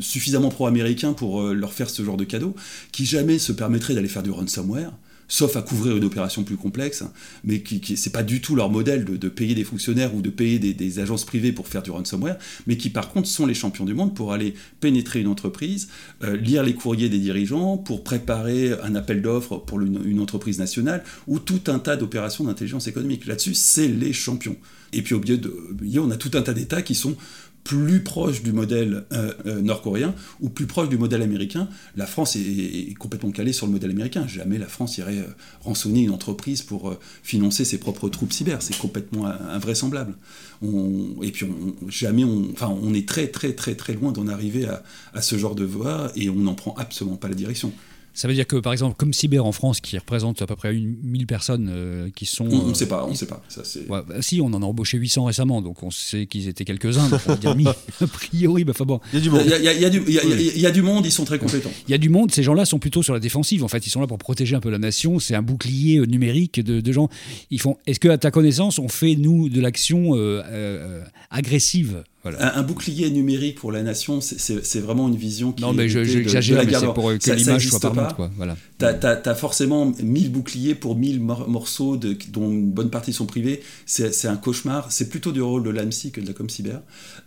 suffisamment 0.00 0.48
pro-américain 0.48 1.12
pour 1.12 1.42
euh, 1.42 1.52
leur 1.52 1.74
faire 1.74 1.90
ce 1.90 2.02
genre 2.02 2.16
de 2.16 2.24
cadeau, 2.24 2.56
qui 2.90 3.04
jamais 3.04 3.38
se 3.38 3.52
permettrait 3.52 3.94
d'aller 3.94 4.08
faire 4.08 4.22
du 4.22 4.30
ransomware, 4.30 4.92
sauf 5.32 5.56
à 5.56 5.62
couvrir 5.62 5.96
une 5.96 6.04
opération 6.04 6.44
plus 6.44 6.58
complexe, 6.58 7.02
mais 7.42 7.62
qui, 7.62 7.80
qui 7.80 7.96
c'est 7.96 8.10
pas 8.10 8.22
du 8.22 8.42
tout 8.42 8.54
leur 8.54 8.68
modèle 8.68 9.06
de, 9.06 9.28
payer 9.30 9.54
des 9.54 9.64
fonctionnaires 9.64 10.14
ou 10.14 10.20
de 10.20 10.28
payer 10.28 10.58
des, 10.58 10.98
agences 10.98 11.24
privées 11.24 11.52
pour 11.52 11.68
faire 11.68 11.82
du 11.82 11.90
ransomware, 11.90 12.36
mais 12.66 12.76
qui 12.76 12.90
par 12.90 13.08
contre 13.08 13.28
sont 13.28 13.46
les 13.46 13.54
champions 13.54 13.86
du 13.86 13.94
monde 13.94 14.14
pour 14.14 14.34
aller 14.34 14.52
pénétrer 14.80 15.20
une 15.20 15.28
entreprise, 15.28 15.88
euh, 16.22 16.36
lire 16.36 16.62
les 16.62 16.74
courriers 16.74 17.08
des 17.08 17.18
dirigeants, 17.18 17.78
pour 17.78 18.04
préparer 18.04 18.72
un 18.82 18.94
appel 18.94 19.22
d'offres 19.22 19.56
pour 19.56 19.80
une, 19.80 20.02
une 20.04 20.20
entreprise 20.20 20.58
nationale, 20.58 21.02
ou 21.26 21.38
tout 21.38 21.62
un 21.68 21.78
tas 21.78 21.96
d'opérations 21.96 22.44
d'intelligence 22.44 22.86
économique. 22.86 23.24
Là-dessus, 23.24 23.54
c'est 23.54 23.88
les 23.88 24.12
champions. 24.12 24.58
Et 24.92 25.02
puis 25.02 25.14
au 25.14 25.20
milieu, 25.20 25.38
de, 25.38 25.52
on 25.98 26.10
a 26.10 26.16
tout 26.16 26.30
un 26.34 26.42
tas 26.42 26.52
d'États 26.52 26.82
qui 26.82 26.94
sont 26.94 27.16
plus 27.64 28.02
proches 28.02 28.42
du 28.42 28.52
modèle 28.52 29.04
euh, 29.12 29.32
euh, 29.46 29.60
nord-coréen 29.60 30.14
ou 30.40 30.48
plus 30.48 30.66
proches 30.66 30.88
du 30.88 30.98
modèle 30.98 31.22
américain. 31.22 31.68
La 31.96 32.06
France 32.06 32.36
est, 32.36 32.94
complètement 32.98 33.30
calée 33.30 33.52
sur 33.52 33.66
le 33.66 33.72
modèle 33.72 33.90
américain. 33.90 34.26
Jamais 34.26 34.58
la 34.58 34.66
France 34.66 34.98
irait 34.98 35.18
euh, 35.18 35.34
rançonner 35.60 36.02
une 36.02 36.10
entreprise 36.10 36.62
pour 36.62 36.90
euh, 36.90 36.98
financer 37.22 37.64
ses 37.64 37.78
propres 37.78 38.08
troupes 38.08 38.32
cyber. 38.32 38.62
C'est 38.62 38.76
complètement 38.76 39.26
invraisemblable. 39.26 40.14
On, 40.62 41.22
et 41.22 41.30
puis 41.30 41.46
jamais 41.88 42.24
on, 42.24 42.50
enfin, 42.52 42.76
on 42.82 42.94
est 42.94 43.08
très 43.08 43.28
très 43.28 43.52
très 43.52 43.74
très 43.74 43.94
loin 43.94 44.12
d'en 44.12 44.28
arriver 44.28 44.66
à, 44.66 44.82
à 45.14 45.22
ce 45.22 45.36
genre 45.36 45.54
de 45.54 45.64
voie 45.64 46.10
et 46.16 46.30
on 46.30 46.36
n'en 46.36 46.54
prend 46.54 46.74
absolument 46.76 47.16
pas 47.16 47.28
la 47.28 47.34
direction. 47.34 47.72
Ça 48.14 48.28
veut 48.28 48.34
dire 48.34 48.46
que, 48.46 48.56
par 48.56 48.72
exemple, 48.72 48.96
comme 48.96 49.12
Cyber 49.12 49.44
en 49.44 49.52
France, 49.52 49.80
qui 49.80 49.96
représente 49.96 50.42
à 50.42 50.46
peu 50.46 50.54
près 50.54 50.74
une, 50.74 50.96
1000 51.02 51.26
personnes 51.26 51.70
euh, 51.72 52.10
qui 52.14 52.26
sont. 52.26 52.46
On 52.46 52.68
ne 52.68 52.74
sait 52.74 52.86
pas, 52.86 53.06
on 53.06 53.10
ne 53.10 53.14
sait 53.14 53.26
pas. 53.26 53.42
Ça, 53.48 53.62
ouais, 53.62 54.02
bah, 54.06 54.20
si, 54.20 54.40
on 54.40 54.46
en 54.46 54.62
a 54.62 54.66
embauché 54.66 54.98
800 54.98 55.24
récemment, 55.24 55.62
donc 55.62 55.82
on 55.82 55.90
sait 55.90 56.26
qu'ils 56.26 56.48
étaient 56.48 56.64
quelques-uns, 56.64 57.08
donc 57.08 57.20
on 57.26 57.30
va 57.30 57.36
dire 57.36 57.56
1000 57.56 57.68
a 58.00 58.06
priori. 58.06 58.64
Bah, 58.64 58.72
bon. 58.80 59.00
Il 59.12 59.18
y 59.18 59.20
a 59.20 59.22
du 59.22 59.30
monde. 59.30 59.42
Il 59.44 59.50
y 59.50 59.68
a, 59.68 59.72
il 59.72 59.80
y 59.80 59.84
a, 59.84 59.90
du, 59.90 60.02
il 60.06 60.12
y 60.12 60.18
a, 60.18 60.22
il 60.24 60.60
y 60.60 60.66
a 60.66 60.70
du 60.70 60.82
monde, 60.82 61.06
ils 61.06 61.12
sont 61.12 61.24
très 61.24 61.38
compétents. 61.38 61.70
Il 61.88 61.90
y 61.90 61.94
a 61.94 61.98
du 61.98 62.10
monde, 62.10 62.30
ces 62.30 62.42
gens-là 62.42 62.64
sont 62.64 62.78
plutôt 62.78 63.02
sur 63.02 63.14
la 63.14 63.20
défensive, 63.20 63.64
en 63.64 63.68
fait. 63.68 63.86
Ils 63.86 63.90
sont 63.90 64.00
là 64.00 64.06
pour 64.06 64.18
protéger 64.18 64.56
un 64.56 64.60
peu 64.60 64.70
la 64.70 64.78
nation. 64.78 65.18
C'est 65.18 65.34
un 65.34 65.42
bouclier 65.42 65.98
euh, 65.98 66.04
numérique 66.04 66.60
de, 66.60 66.80
de, 66.80 66.92
gens. 66.92 67.08
Ils 67.50 67.60
font. 67.60 67.78
Est-ce 67.86 68.00
que, 68.00 68.08
à 68.08 68.18
ta 68.18 68.30
connaissance, 68.30 68.78
on 68.78 68.88
fait, 68.88 69.16
nous, 69.16 69.48
de 69.48 69.60
l'action 69.60 70.14
euh, 70.14 70.42
euh, 70.46 71.02
agressive 71.30 72.04
voilà. 72.22 72.56
Un, 72.56 72.60
un, 72.60 72.62
bouclier 72.62 73.10
numérique 73.10 73.58
pour 73.58 73.72
la 73.72 73.82
nation, 73.82 74.20
c'est 74.20 74.78
vraiment 74.78 75.08
une 75.08 75.16
vision 75.16 75.50
qui 75.50 75.62
Non, 75.62 75.72
mais 75.72 75.88
j'exagère, 75.88 76.64
mais 76.64 76.72
c'est 76.72 76.94
pour 76.94 77.12
que 77.12 77.30
l'image 77.32 77.68
soit 77.68 77.80
parlante. 77.80 78.14
Quoi. 78.14 78.30
Voilà. 78.36 78.56
Tu 78.78 78.84
as, 78.84 78.98
as, 79.02 79.28
as, 79.28 79.34
forcément 79.34 79.92
1000 80.00 80.30
boucliers 80.30 80.76
pour 80.76 80.96
1000 80.96 81.20
mor 81.20 81.48
morceaux 81.48 81.96
de, 81.96 82.16
dont 82.30 82.48
une 82.50 82.70
bonne 82.70 82.90
partie 82.90 83.12
sont 83.12 83.26
privés. 83.26 83.62
C'est 83.86 84.28
un 84.28 84.36
cauchemar. 84.36 84.92
C'est 84.92 85.08
plutôt 85.08 85.32
du 85.32 85.42
rôle 85.42 85.64
de 85.64 85.70
l'ANSI 85.70 86.12
que 86.12 86.20
de 86.20 86.26
la 86.28 86.32
ComCyber. 86.32 86.78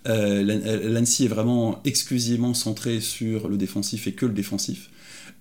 Euh, 0.08 0.90
L'ANSI 0.90 1.26
est 1.26 1.30
vraiment 1.30 1.82
exclusivement 1.84 2.54
centré 2.54 3.02
sur 3.02 3.50
le 3.50 3.58
défensif 3.58 4.08
et 4.08 4.14
que 4.14 4.26
le 4.26 4.34
défensif. 4.34 4.90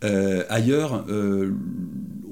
Euh, 0.02 0.44
ailleurs, 0.48 1.06
euh, 1.08 1.52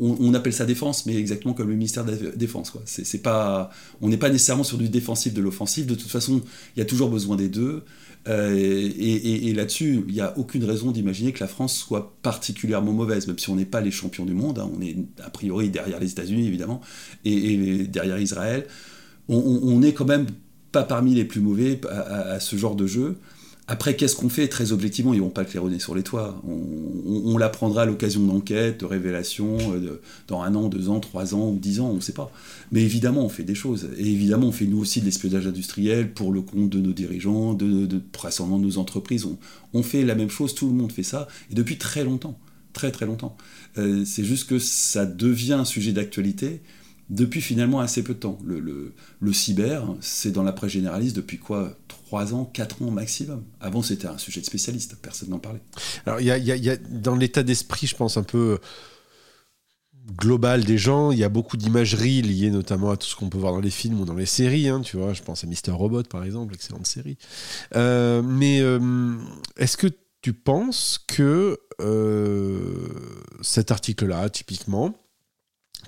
on, 0.03 0.35
appelle 0.35 0.53
ça 0.53 0.67
défense, 0.67 1.07
mais 1.07 1.17
exactement 1.17 1.55
comme 1.55 1.69
le 1.69 1.75
ministère 1.75 2.05
de 2.05 2.11
la 2.11 2.31
Défense. 2.33 2.71
Quoi. 2.71 2.83
Pas, 3.23 3.71
on 4.01 4.09
n'est 4.09 4.17
pas 4.17 4.31
nécessairement 4.31 4.65
sur 4.65 4.79
du 4.79 4.89
défensif 4.89 5.33
de 5.33 5.41
l'offensif. 5.41 5.87
De 5.87 5.95
toute 5.95 6.11
façon, 6.11 6.43
il 6.77 6.81
y 6.81 6.83
a 6.83 6.85
toujours 6.85 7.09
besoin 7.09 7.37
des 7.37 7.49
deux. 7.49 7.85
Euh, 8.29 8.53
et, 8.55 9.53
là-dessus, 9.53 10.05
il 10.09 10.15
n'y 10.15 10.21
a 10.21 10.37
aucune 10.39 10.65
raison 10.65 10.91
d'imaginer 10.91 11.33
que 11.33 11.41
la 11.41 11.49
France 11.49 11.77
soit 11.77 12.15
particulièrement 12.23 12.93
mauvaise, 12.93 13.27
même 13.27 13.39
si 13.39 13.51
on 13.51 13.57
n'est 13.57 13.65
pas 13.65 13.81
les 13.81 13.91
champions 13.91 14.25
du 14.25 14.35
monde. 14.35 14.59
Hein, 14.59 14.71
on 14.77 14.81
est 14.83 14.97
a 15.23 15.31
priori 15.31 15.71
derrière 15.71 16.01
les 16.01 16.11
États-Unis, 16.11 16.47
évidemment, 16.47 16.81
et, 17.25 17.85
derrière 17.85 18.19
Israël. 18.19 18.67
On, 19.29 19.37
on, 19.37 19.61
on, 19.63 19.83
est 19.83 19.93
quand 19.93 20.05
même 20.05 20.27
pas 20.73 20.83
parmi 20.83 21.15
les 21.15 21.25
plus 21.25 21.41
mauvais 21.41 21.81
à 21.89 22.41
ce 22.41 22.57
genre 22.57 22.75
de 22.75 22.87
jeu. 22.87 23.19
Après, 23.69 23.95
qu'est-ce 23.95 24.17
qu'on 24.17 24.29
fait 24.29 24.49
Très 24.49 24.73
objectivement, 24.73 25.15
ils 25.15 25.21
vont 25.21 25.31
pas 25.31 25.45
claironner 25.45 25.79
sur 25.79 25.95
les 25.95 26.03
toits. 26.03 26.43
On, 26.45 27.39
l'apprendra 27.39 27.83
à 27.83 27.87
l'occasion 27.87 28.21
d'enquêtes, 28.23 28.81
de 28.81 28.85
révélations, 28.85 29.57
de, 29.79 30.01
dans 30.27 30.43
un 30.43 30.55
an, 30.55 30.69
deux 30.69 30.89
ans, 30.89 30.99
trois 30.99 31.35
ans 31.35 31.53
dix 31.53 31.81
ans, 31.81 31.89
on 31.91 31.97
ne 31.97 32.01
sait 32.01 32.13
pas. 32.13 32.33
Mais 32.73 32.83
évidemment, 32.83 33.25
on 33.25 33.29
fait 33.29 33.45
des 33.45 33.55
choses. 33.55 33.89
Et 33.97 34.07
évidemment, 34.07 34.49
on 34.49 34.53
fait 34.53 34.67
nous 34.67 34.79
aussi 34.79 35.01
de 35.01 35.07
l'espionnage 35.07 35.47
industriel 35.47 36.13
pour 36.13 36.33
le 36.33 36.43
compte 36.43 36.71
de 36.71 36.81
nos 36.81 36.93
dirigeants, 36.93 37.55
de, 37.55 37.87
de, 37.87 37.99
de 37.99 38.59
nos 38.59 38.79
entreprises. 38.79 39.25
On, 39.25 39.39
on, 39.75 39.83
fait 39.83 40.05
la 40.05 40.17
même 40.17 40.31
chose, 40.31 40.55
tout 40.55 40.67
le 40.67 40.75
monde 40.75 40.93
fait 40.93 41.05
ça, 41.05 41.29
et 41.51 41.55
depuis 41.55 41.79
très 41.79 42.05
longtemps. 42.05 42.39
Très 42.73 42.91
très 42.91 43.07
longtemps. 43.07 43.37
Euh, 43.79 44.05
C'est 44.05 44.25
juste 44.25 44.49
que 44.49 44.59
ça 44.59 45.07
devient 45.07 45.55
un 45.55 45.65
sujet 45.65 45.93
d'actualité 45.93 46.61
depuis 47.13 47.43
finalement 47.43 47.81
assez 47.81 48.03
peu 48.03 48.15
de 48.15 48.19
temps. 48.19 48.39
Le, 48.45 49.33
cyber, 49.33 49.87
c'est 50.01 50.33
dans 50.33 50.43
la 50.43 50.53
presse 50.53 50.73
généraliste 50.73 51.15
depuis 51.15 51.39
quoi 51.39 51.77
3 51.89 52.35
ans, 52.35 52.45
4 52.45 52.83
ans 52.83 52.91
maximum. 52.91 53.45
Avant, 53.61 53.83
c'était 53.83 54.09
un 54.09 54.19
sujet 54.19 54.41
de 54.41 54.47
spécialiste, 54.47 54.97
personne 55.01 55.29
n'en 55.29 55.39
parlait. 55.39 55.61
Alors, 56.07 56.21
il 56.21 56.27
y 56.27 56.71
a, 56.71 56.77
dans 56.77 57.15
l'état 57.15 57.43
d'esprit, 57.43 57.87
je 57.87 57.97
pense, 57.97 58.17
un 58.17 58.23
peu 58.23 58.59
global 60.17 60.65
des 60.65 60.79
gens, 60.79 61.13
il 61.13 61.19
y 61.19 61.25
a 61.25 61.29
beaucoup 61.29 61.57
d'imagerie 61.57 62.23
liée 62.23 62.51
notamment 62.51 62.91
à 62.91 62.97
tout 62.97 63.07
ce 63.07 63.15
qu'on 63.15 63.29
peut 63.29 63.39
voir 63.39 63.53
dans 63.53 63.61
les 63.61 63.71
films 63.71 64.01
ou 64.01 64.05
dans 64.05 64.17
les 64.17 64.27
séries, 64.27 64.69
hein, 64.69 64.81
tu 64.81 64.97
vois, 64.97 65.13
je 65.13 65.23
pense 65.23 65.45
à 65.45 65.47
Mister 65.47 65.71
Robot 65.71 66.03
par 66.03 66.25
exemple, 66.25 66.55
excellente 66.55 66.89
série. 66.89 67.19
Euh, 67.77 68.21
mais 68.21 68.61
euh, 68.61 69.15
est-ce 69.57 69.77
que 69.77 69.87
tu 70.23 70.33
penses 70.33 70.99
que 71.07 71.57
euh, 71.81 72.89
cet 73.43 73.71
article-là, 73.71 74.29
typiquement, 74.29 75.02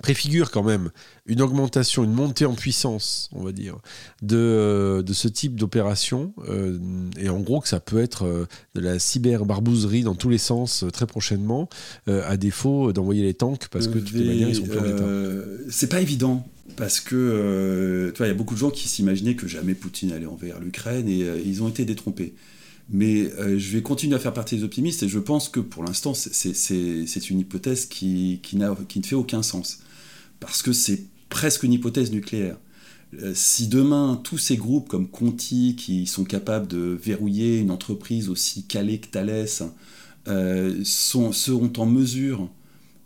préfigure 0.01 0.51
quand 0.51 0.63
même 0.63 0.91
une 1.25 1.41
augmentation, 1.41 2.03
une 2.03 2.13
montée 2.13 2.45
en 2.45 2.53
puissance, 2.53 3.29
on 3.33 3.43
va 3.43 3.51
dire, 3.51 3.77
de, 4.21 5.03
de 5.05 5.13
ce 5.13 5.27
type 5.27 5.55
d'opération. 5.55 6.33
Euh, 6.49 6.77
et 7.17 7.29
en 7.29 7.39
gros, 7.39 7.61
que 7.61 7.67
ça 7.67 7.79
peut 7.79 7.99
être 7.99 8.25
euh, 8.25 8.45
de 8.75 8.81
la 8.81 8.99
cyber-barbouzerie 8.99 10.03
dans 10.03 10.15
tous 10.15 10.29
les 10.29 10.37
sens 10.37 10.83
euh, 10.83 10.89
très 10.89 11.07
prochainement, 11.07 11.69
à 12.07 12.37
défaut 12.37 12.93
d'envoyer 12.93 13.23
les 13.23 13.33
tanks 13.33 13.67
parce 13.69 13.87
que 13.87 13.99
toutes 13.99 14.13
les 14.13 14.25
manières, 14.25 14.49
ils 14.49 14.55
sont 14.55 14.63
plus 14.63 14.79
en 14.79 14.85
état. 14.85 15.05
C'est 15.69 15.89
pas 15.89 16.01
évident. 16.01 16.47
parce 16.75 16.99
que 16.99 18.13
il 18.19 18.25
y 18.25 18.29
a 18.29 18.33
beaucoup 18.33 18.53
de 18.53 18.59
gens 18.59 18.69
qui 18.69 18.87
s'imaginaient 18.87 19.35
que 19.35 19.47
jamais 19.47 19.73
Poutine 19.75 20.11
allait 20.11 20.25
envers 20.25 20.59
l'Ukraine 20.59 21.07
et 21.07 21.25
ils 21.45 21.63
ont 21.63 21.67
été 21.67 21.85
détrompés. 21.85 22.33
Mais 22.89 23.29
je 23.57 23.71
vais 23.71 23.81
continuer 23.81 24.15
à 24.15 24.19
faire 24.19 24.33
partie 24.33 24.57
des 24.57 24.63
optimistes 24.63 25.03
et 25.03 25.09
je 25.09 25.19
pense 25.19 25.49
que 25.49 25.59
pour 25.59 25.83
l'instant, 25.83 26.13
c'est 26.13 27.29
une 27.29 27.39
hypothèse 27.39 27.85
qui, 27.85 28.39
qui, 28.43 28.57
qui, 28.87 28.99
ne 28.99 29.05
fait 29.05 29.15
aucun 29.15 29.41
sens. 29.41 29.79
Parce 30.39 30.61
que 30.61 30.73
c'est 30.73 31.03
presque 31.29 31.63
une 31.63 31.73
hypothèse 31.73 32.11
nucléaire. 32.11 32.57
Euh, 33.21 33.31
si 33.33 33.67
demain 33.67 34.19
tous 34.23 34.37
ces 34.37 34.57
groupes 34.57 34.89
comme 34.89 35.07
Conti 35.07 35.75
qui 35.77 36.05
sont 36.05 36.23
capables 36.23 36.67
de 36.67 36.97
verrouiller 37.01 37.59
une 37.59 37.71
entreprise 37.71 38.29
aussi 38.29 38.63
calée 38.63 38.99
que 38.99 39.07
Thales 39.07 39.45
euh, 40.27 40.81
sont, 40.83 41.31
seront 41.31 41.71
en 41.77 41.85
mesure 41.85 42.49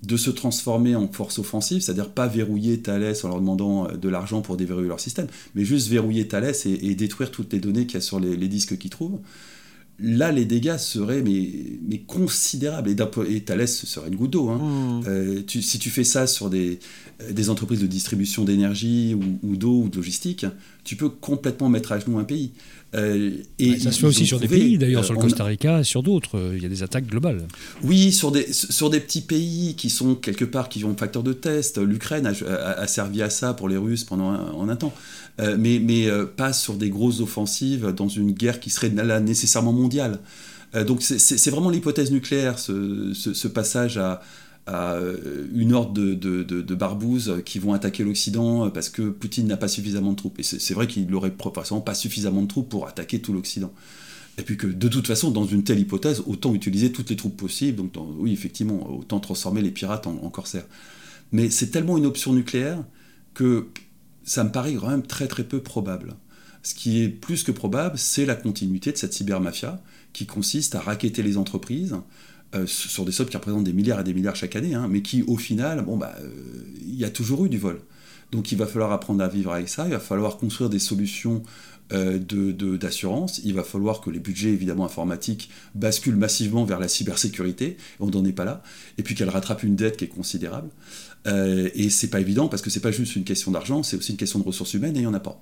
de 0.01 0.15
se 0.15 0.29
transformer 0.29 0.95
en 0.95 1.09
force 1.09 1.39
offensive, 1.39 1.81
c'est-à-dire 1.81 2.09
pas 2.09 2.27
verrouiller 2.27 2.79
Thales 2.81 3.15
en 3.24 3.27
leur 3.27 3.39
demandant 3.39 3.88
euh, 3.88 3.98
de 3.98 4.09
l'argent 4.09 4.41
pour 4.41 4.55
déverrouiller 4.57 4.88
leur 4.88 5.01
système, 5.01 5.27
mais 5.55 5.65
juste 5.65 5.89
verrouiller 5.89 6.27
Thales 6.27 6.55
et, 6.65 6.95
détruire 6.95 7.31
toutes 7.31 7.51
les 7.51 7.59
données 7.59 7.86
qu'il 7.86 7.95
y 7.95 7.98
a 7.98 8.01
sur 8.01 8.19
les, 8.19 8.38
les 8.38 8.48
disques 8.48 8.77
qu'ils 8.77 8.89
trouvent, 8.89 9.19
là, 10.01 10.32
les 10.32 10.46
dégâts 10.46 10.77
seraient 10.77 11.22
mais, 11.22 11.50
mais 11.88 12.00
considérables. 12.00 12.89
Et, 12.89 13.36
et 13.36 13.41
Thales, 13.41 13.68
ce 13.68 13.86
serait 13.86 14.10
une 14.10 14.15
goutte 14.15 14.32
d'eau. 14.32 14.50
Hein. 14.50 14.58
Mmh. 14.58 15.03
Euh, 15.08 15.41
si 15.48 15.79
tu 15.79 15.89
fais 15.89 16.03
ça 16.03 16.27
sur 16.27 16.50
des, 16.50 16.79
des 17.29 17.50
entreprises 17.50 17.82
de 17.82 17.88
distribution 17.88 18.46
d'énergie 18.46 19.15
ou, 19.44 19.56
d'eau 19.56 19.84
ou 19.84 19.89
de 19.89 19.98
logistique, 19.98 20.46
tu 20.84 20.96
peux 20.96 21.10
complètement 21.10 21.70
mettre 21.70 21.91
à 21.91 22.00
genoux 22.00 22.18
un 22.18 22.24
pays. 22.24 22.51
Euh, 22.96 23.31
et 23.60 23.77
ça 23.77 23.91
se 23.91 24.00
fait 24.00 24.08
aussi 24.08 24.25
sur 24.25 24.39
des 24.39 24.48
pays, 24.48 24.77
d'ailleurs, 24.77 25.05
sur 25.05 25.13
le 25.13 25.19
euh, 25.19 25.24
Costa 25.24 25.43
Rica, 25.43 25.84
sur 25.84 26.01
d'autres. 26.01 26.53
Il 26.55 26.62
y 26.62 26.65
a 26.65 26.69
des 26.69 26.81
attaques 26.81 27.05
globales. 27.05 27.48
Oui, 27.84 28.12
sur 28.12 28.31
des, 28.31 28.51
sur 28.51 28.89
des 28.89 29.00
petits 29.00 29.22
pays 29.22 29.75
qui 29.75 29.89
sont 29.89 30.15
quelque 30.15 30.46
part, 30.46 30.69
qui 30.69 30.84
ont 30.84 30.96
facteur 30.96 31.22
de 31.22 31.34
test. 31.34 31.77
L'Ukraine 31.77 32.25
a, 32.25 32.88
servi 32.88 33.22
à 33.22 33.29
ça 33.29 33.53
pour 33.53 33.69
les 33.69 33.77
Russes 33.77 34.03
pendant 34.03 34.29
un, 34.29 34.69
un 34.69 34.75
temps. 34.75 34.93
Euh, 35.39 35.55
mais, 35.58 35.79
mais 35.79 36.08
euh, 36.08 36.25
pas 36.25 36.51
sur 36.51 36.74
des 36.74 36.89
grosses 36.89 37.22
offensives 37.22 37.93
dans 37.96 38.10
une 38.10 38.31
guerre 38.31 38.60
qui 38.60 38.69
serait 38.69 38.89
là 38.89 39.19
nécessairement 39.19 39.72
mondiale. 39.72 40.19
Euh, 40.75 40.84
donc 40.84 41.01
c'est 41.01 41.50
vraiment 41.50 41.69
l'hypothèse 41.69 42.12
nucléaire, 42.12 42.60
ce, 42.60 43.13
ce, 43.13 43.48
passage 43.48 43.98
à, 43.98 44.22
à, 44.67 44.97
une 45.53 45.73
horde 45.73 45.93
de, 45.93 46.13
de, 46.13 46.43
de, 46.43 46.75
barbouzes 46.75 47.41
qui 47.45 47.59
vont 47.59 47.73
attaquer 47.73 48.03
l'Occident 48.03 48.69
parce 48.69 48.89
que 48.89 49.09
Poutine 49.09 49.47
n'a 49.47 49.57
pas 49.57 49.67
suffisamment 49.67 50.11
de 50.11 50.17
troupes. 50.17 50.39
Et 50.39 50.43
c'est 50.43 50.73
vrai 50.73 50.87
qu'il 50.87 51.07
n'aurait 51.07 51.31
probablement 51.31 51.81
pas 51.81 51.95
suffisamment 51.95 52.41
de 52.41 52.47
troupes 52.47 52.69
pour 52.69 52.87
attaquer 52.87 53.19
tout 53.19 53.33
l'Occident. 53.33 53.73
Et 54.37 54.43
puis 54.43 54.57
que 54.57 54.67
de 54.67 54.87
toute 54.87 55.07
façon, 55.07 55.31
dans 55.31 55.45
une 55.45 55.63
telle 55.63 55.79
hypothèse, 55.79 56.23
autant 56.25 56.53
utiliser 56.53 56.91
toutes 56.91 57.09
les 57.09 57.15
troupes 57.15 57.35
possibles. 57.35 57.77
Donc 57.77 57.93
oui, 58.17 58.31
effectivement, 58.31 58.89
autant 58.89 59.19
transformer 59.19 59.61
les 59.61 59.71
pirates 59.71 60.07
en, 60.07 60.23
en 60.23 60.29
corsaires. 60.29 60.65
Mais 61.31 61.49
c'est 61.49 61.67
tellement 61.67 61.97
une 61.97 62.05
option 62.05 62.33
nucléaire 62.33 62.83
que 63.33 63.67
ça 64.23 64.43
me 64.43 64.51
paraît 64.51 64.75
quand 64.75 64.89
même 64.89 65.05
très 65.05 65.27
très 65.27 65.43
peu 65.43 65.61
probable. 65.61 66.15
Ce 66.63 66.73
qui 66.73 67.01
est 67.01 67.09
plus 67.09 67.43
que 67.43 67.51
probable, 67.51 67.97
c'est 67.97 68.25
la 68.25 68.35
continuité 68.35 68.91
de 68.91 68.97
cette 68.97 69.13
cybermafia 69.13 69.81
qui 70.13 70.25
consiste 70.25 70.75
à 70.75 70.79
raqueter 70.79 71.23
les 71.23 71.37
entreprises 71.37 71.95
euh, 72.56 72.65
sur 72.65 73.06
des 73.06 73.12
sommes 73.12 73.27
qui 73.27 73.38
représentent 73.38 73.63
des 73.63 73.74
milliards 73.74 74.00
et 74.00 74.03
des 74.03 74.13
milliards 74.13 74.36
chaque 74.36 74.56
année, 74.56 74.74
hein, 74.74 74.88
mais 74.89 75.01
qui 75.01 75.24
au 75.24 75.38
final, 75.38 75.86
bah, 75.88 76.15
euh, 76.20 76.29
il 76.82 76.96
y 76.96 77.06
a 77.06 77.10
toujours 77.10 77.46
eu 77.46 77.50
du 77.50 77.60
vol. 77.60 77.79
Donc 78.32 78.51
il 78.51 78.58
va 78.58 78.65
falloir 78.65 78.91
apprendre 78.91 79.24
à 79.24 79.27
vivre 79.27 79.51
avec 79.51 79.70
ça, 79.70 79.86
il 79.86 79.91
va 79.91 80.00
falloir 80.00 80.38
construire 80.38 80.70
des 80.70 80.79
solutions 80.79 81.44
euh, 81.91 82.20
d'assurance, 82.20 83.41
il 83.44 83.56
va 83.56 83.63
falloir 83.63 84.01
que 84.01 84.12
les 84.12 84.20
budgets 84.20 84.50
évidemment 84.50 84.86
informatiques 84.86 85.50
basculent 85.74 86.15
massivement 86.15 86.63
vers 86.63 86.79
la 86.79 86.88
cybersécurité, 86.88 87.77
on 88.00 88.08
n'en 88.08 88.24
est 88.25 88.32
pas 88.32 88.46
là, 88.46 88.62
et 89.00 89.03
puis 89.03 89.15
qu'elle 89.15 89.29
rattrape 89.29 89.63
une 89.63 89.75
dette 89.75 89.98
qui 89.98 90.06
est 90.06 90.10
considérable. 90.10 90.70
Euh, 91.27 91.69
et 91.73 91.89
c'est 91.89 92.09
pas 92.09 92.19
évident 92.19 92.47
parce 92.47 92.61
que 92.61 92.69
c'est 92.69 92.79
pas 92.79 92.91
juste 92.91 93.15
une 93.15 93.23
question 93.23 93.51
d'argent, 93.51 93.83
c'est 93.83 93.97
aussi 93.97 94.11
une 94.11 94.17
question 94.17 94.39
de 94.39 94.45
ressources 94.45 94.73
humaines 94.73 94.95
et 94.95 94.99
il 94.99 95.01
n'y 95.01 95.07
en 95.07 95.13
a 95.13 95.19
pas. 95.19 95.39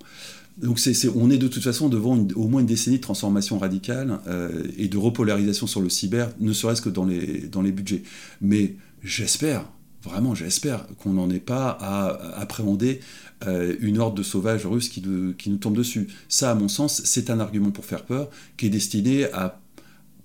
Donc 0.58 0.80
on 1.16 1.30
est 1.30 1.38
de 1.38 1.48
toute 1.48 1.64
façon 1.64 1.88
devant 1.88 2.18
au 2.36 2.48
moins 2.48 2.62
une 2.62 2.68
décennie 2.68 2.98
de 2.98 3.02
transformation 3.02 3.60
radicale 3.60 4.20
euh, 4.28 4.64
et 4.78 4.88
de 4.88 4.98
repolarisation 4.98 5.68
sur 5.68 5.82
le 5.82 5.90
cyber, 5.90 6.32
ne 6.40 6.52
serait-ce 6.52 6.82
que 6.82 6.90
dans 6.90 7.06
les, 7.06 7.42
dans 7.42 7.62
les 7.62 7.72
budgets. 7.72 8.02
Mais 8.42 8.76
j'espère, 9.04 9.70
vraiment 10.04 10.34
j'espère 10.34 10.88
qu'on 10.98 11.14
n'en 11.14 11.30
est 11.30 11.40
pas 11.40 11.78
à 11.80 12.40
appréhender 12.40 13.02
euh, 13.46 13.76
une 13.82 14.00
horde 14.00 14.18
de 14.18 14.24
sauvages 14.24 14.66
russes 14.66 14.90
qui 14.90 15.02
nous 15.02 15.58
tombe 15.58 15.78
dessus. 15.78 16.08
Ça, 16.28 16.50
à 16.50 16.56
mon 16.56 16.70
sens, 16.70 17.04
c'est 17.06 17.30
un 17.30 17.40
argument 17.40 17.70
pour 17.70 17.86
faire 17.86 18.04
peur 18.04 18.30
qui 18.58 18.66
est 18.66 18.70
destiné 18.70 19.26
à 19.26 19.60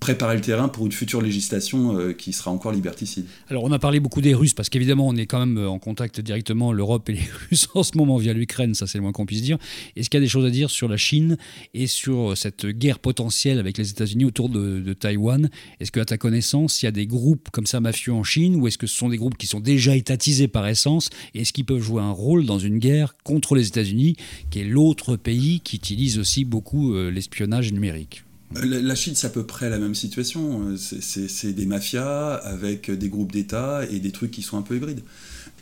préparer 0.02 0.34
le 0.34 0.40
terrain 0.40 0.68
pour 0.68 0.84
une 0.84 0.90
future 0.90 1.22
législation 1.22 1.96
euh, 1.96 2.12
qui 2.12 2.32
sera 2.32 2.50
encore 2.50 2.72
liberticide. 2.72 3.24
Alors 3.48 3.62
on 3.62 3.70
a 3.70 3.78
parlé 3.78 4.00
beaucoup 4.00 4.20
des 4.20 4.34
Russes 4.34 4.52
parce 4.52 4.68
qu'évidemment 4.68 5.06
on 5.06 5.14
est 5.14 5.26
quand 5.26 5.38
même 5.38 5.58
euh, 5.58 5.68
en 5.68 5.78
contact 5.78 6.20
directement 6.20 6.72
l'Europe 6.72 7.08
et 7.08 7.12
les 7.12 7.28
Russes 7.48 7.68
en 7.74 7.84
ce 7.84 7.96
moment 7.96 8.16
via 8.16 8.32
l'Ukraine, 8.32 8.74
ça 8.74 8.88
c'est 8.88 8.98
le 8.98 9.02
moins 9.02 9.12
qu'on 9.12 9.26
puisse 9.26 9.42
dire. 9.42 9.58
Est-ce 9.94 10.10
qu'il 10.10 10.18
y 10.18 10.22
a 10.22 10.26
des 10.26 10.28
choses 10.28 10.44
à 10.44 10.50
dire 10.50 10.70
sur 10.70 10.88
la 10.88 10.96
Chine 10.96 11.36
et 11.72 11.86
sur 11.86 12.36
cette 12.36 12.66
guerre 12.66 12.98
potentielle 12.98 13.60
avec 13.60 13.78
les 13.78 13.90
États-Unis 13.90 14.24
autour 14.24 14.48
de, 14.48 14.80
de 14.80 14.92
Taïwan? 14.92 15.48
Est-ce 15.78 15.92
que 15.92 16.00
à 16.00 16.04
ta 16.04 16.18
connaissance 16.18 16.82
il 16.82 16.86
y 16.86 16.88
a 16.88 16.92
des 16.92 17.06
groupes 17.06 17.50
comme 17.52 17.66
ça 17.66 17.78
mafieux 17.78 18.12
en 18.12 18.24
Chine 18.24 18.56
ou 18.56 18.66
est-ce 18.66 18.78
que 18.78 18.88
ce 18.88 18.96
sont 18.96 19.08
des 19.08 19.18
groupes 19.18 19.38
qui 19.38 19.46
sont 19.46 19.60
déjà 19.60 19.94
étatisés 19.94 20.48
par 20.48 20.66
essence 20.66 21.10
et 21.32 21.42
est-ce 21.42 21.52
qu'ils 21.52 21.64
peuvent 21.64 21.80
jouer 21.80 22.02
un 22.02 22.10
rôle 22.10 22.44
dans 22.44 22.58
une 22.58 22.78
guerre 22.78 23.14
contre 23.22 23.54
les 23.54 23.68
États-Unis 23.68 24.16
qui 24.50 24.58
est 24.58 24.64
l'autre 24.64 25.14
pays 25.14 25.60
qui 25.60 25.76
utilise 25.76 26.18
aussi 26.18 26.44
beaucoup 26.44 26.96
euh, 26.96 27.08
l'espionnage 27.12 27.72
numérique? 27.72 28.24
La 28.62 28.94
Chine, 28.94 29.14
c'est 29.14 29.26
à 29.26 29.30
peu 29.30 29.44
près 29.44 29.70
la 29.70 29.78
même 29.78 29.94
situation. 29.94 30.74
C'est 30.76 31.52
des 31.52 31.66
mafias 31.66 32.34
avec 32.34 32.90
des 32.90 33.08
groupes 33.08 33.32
d'État 33.32 33.82
et 33.90 34.00
des 34.00 34.12
trucs 34.12 34.30
qui 34.30 34.42
sont 34.42 34.58
un 34.58 34.62
peu 34.62 34.76
hybrides. 34.76 35.02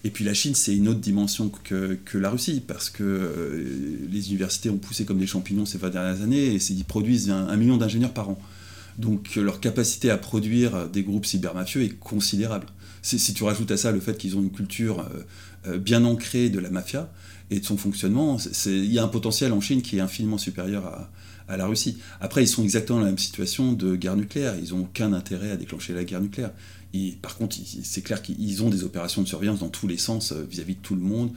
Et 0.03 0.11
puis 0.11 0.25
la 0.25 0.35
Chine, 0.35 0.55
c'est 0.55 0.75
une 0.75 0.89
autre 0.89 1.01
dimension 1.01 1.51
que, 1.51 1.99
la 2.15 2.31
Russie, 2.31 2.63
parce 2.67 2.89
que 2.89 3.03
euh, 3.03 4.07
les 4.11 4.29
universités 4.31 4.71
ont 4.71 4.79
poussé 4.79 5.05
comme 5.05 5.19
des 5.19 5.27
champignons 5.27 5.67
ces 5.67 5.79
20 5.79 5.91
dernières 5.91 6.23
années, 6.23 6.55
et 6.55 6.57
ils 6.57 6.85
produisent 6.85 7.31
un, 7.31 7.57
million 7.57 7.77
d'ingénieurs 7.77 8.15
par 8.15 8.31
an. 8.31 8.39
Donc 8.99 9.37
leur 9.37 9.61
capacité 9.61 10.11
à 10.11 10.17
produire 10.17 10.89
des 10.89 11.03
groupes 11.03 11.27
cybermafieux 11.27 11.83
est 11.83 11.99
considérable. 11.99 12.67
Si, 13.03 13.33
tu 13.33 13.45
rajoutes 13.45 13.71
à 13.71 13.77
ça 13.77 13.93
le 13.93 14.01
fait 14.01 14.17
qu'ils 14.19 14.37
ont 14.37 14.43
une 14.43 14.51
culture 14.51 15.01
euh, 15.01 15.73
euh, 15.73 15.79
bien 15.79 16.05
ancrée 16.05 16.51
de 16.51 16.59
la 16.59 16.71
mafia 16.71 17.11
et 17.51 17.61
de 17.61 17.65
son 17.65 17.77
fonctionnement, 17.77 18.39
il 18.67 18.93
y 18.93 18.99
a 18.99 19.05
un 19.05 19.09
potentiel 19.09 19.53
en 19.53 19.61
Chine 19.61 19.83
qui 19.83 19.97
est 19.99 20.01
infiniment 20.01 20.39
supérieur 20.39 20.87
à, 20.87 21.11
à 21.51 21.57
la 21.57 21.67
Russie. 21.67 21.99
Après, 22.21 22.43
ils 22.43 22.49
sont 22.49 22.63
exactement 22.63 23.01
dans 23.01 23.05
la 23.05 23.11
même 23.11 23.19
situation 23.19 23.73
de 23.73 23.97
guerre 23.97 24.17
nucléaire. 24.17 24.55
Ils 24.63 24.71
n'ont 24.71 24.83
aucun 24.83 25.13
intérêt 25.13 25.51
à 25.51 25.57
déclencher 25.57 25.93
la 25.93 26.05
guerre 26.05 26.21
nucléaire. 26.21 26.53
par 27.21 27.37
contre, 27.37 27.57
c'est 27.83 28.03
clair 28.03 28.23
qu'ils 28.23 28.63
ont 28.63 28.71
des 28.71 28.85
opérations 28.85 29.23
de 29.23 29.29
surveillance 29.29 29.61
dans 29.61 29.69
tous 29.69 29.89
les 29.89 29.99
sens 29.99 30.33
euh, 30.33 30.45
vis-à-vis 30.49 30.77
de 30.77 30.81
tout 30.81 30.95
le 30.95 31.03
monde, 31.03 31.33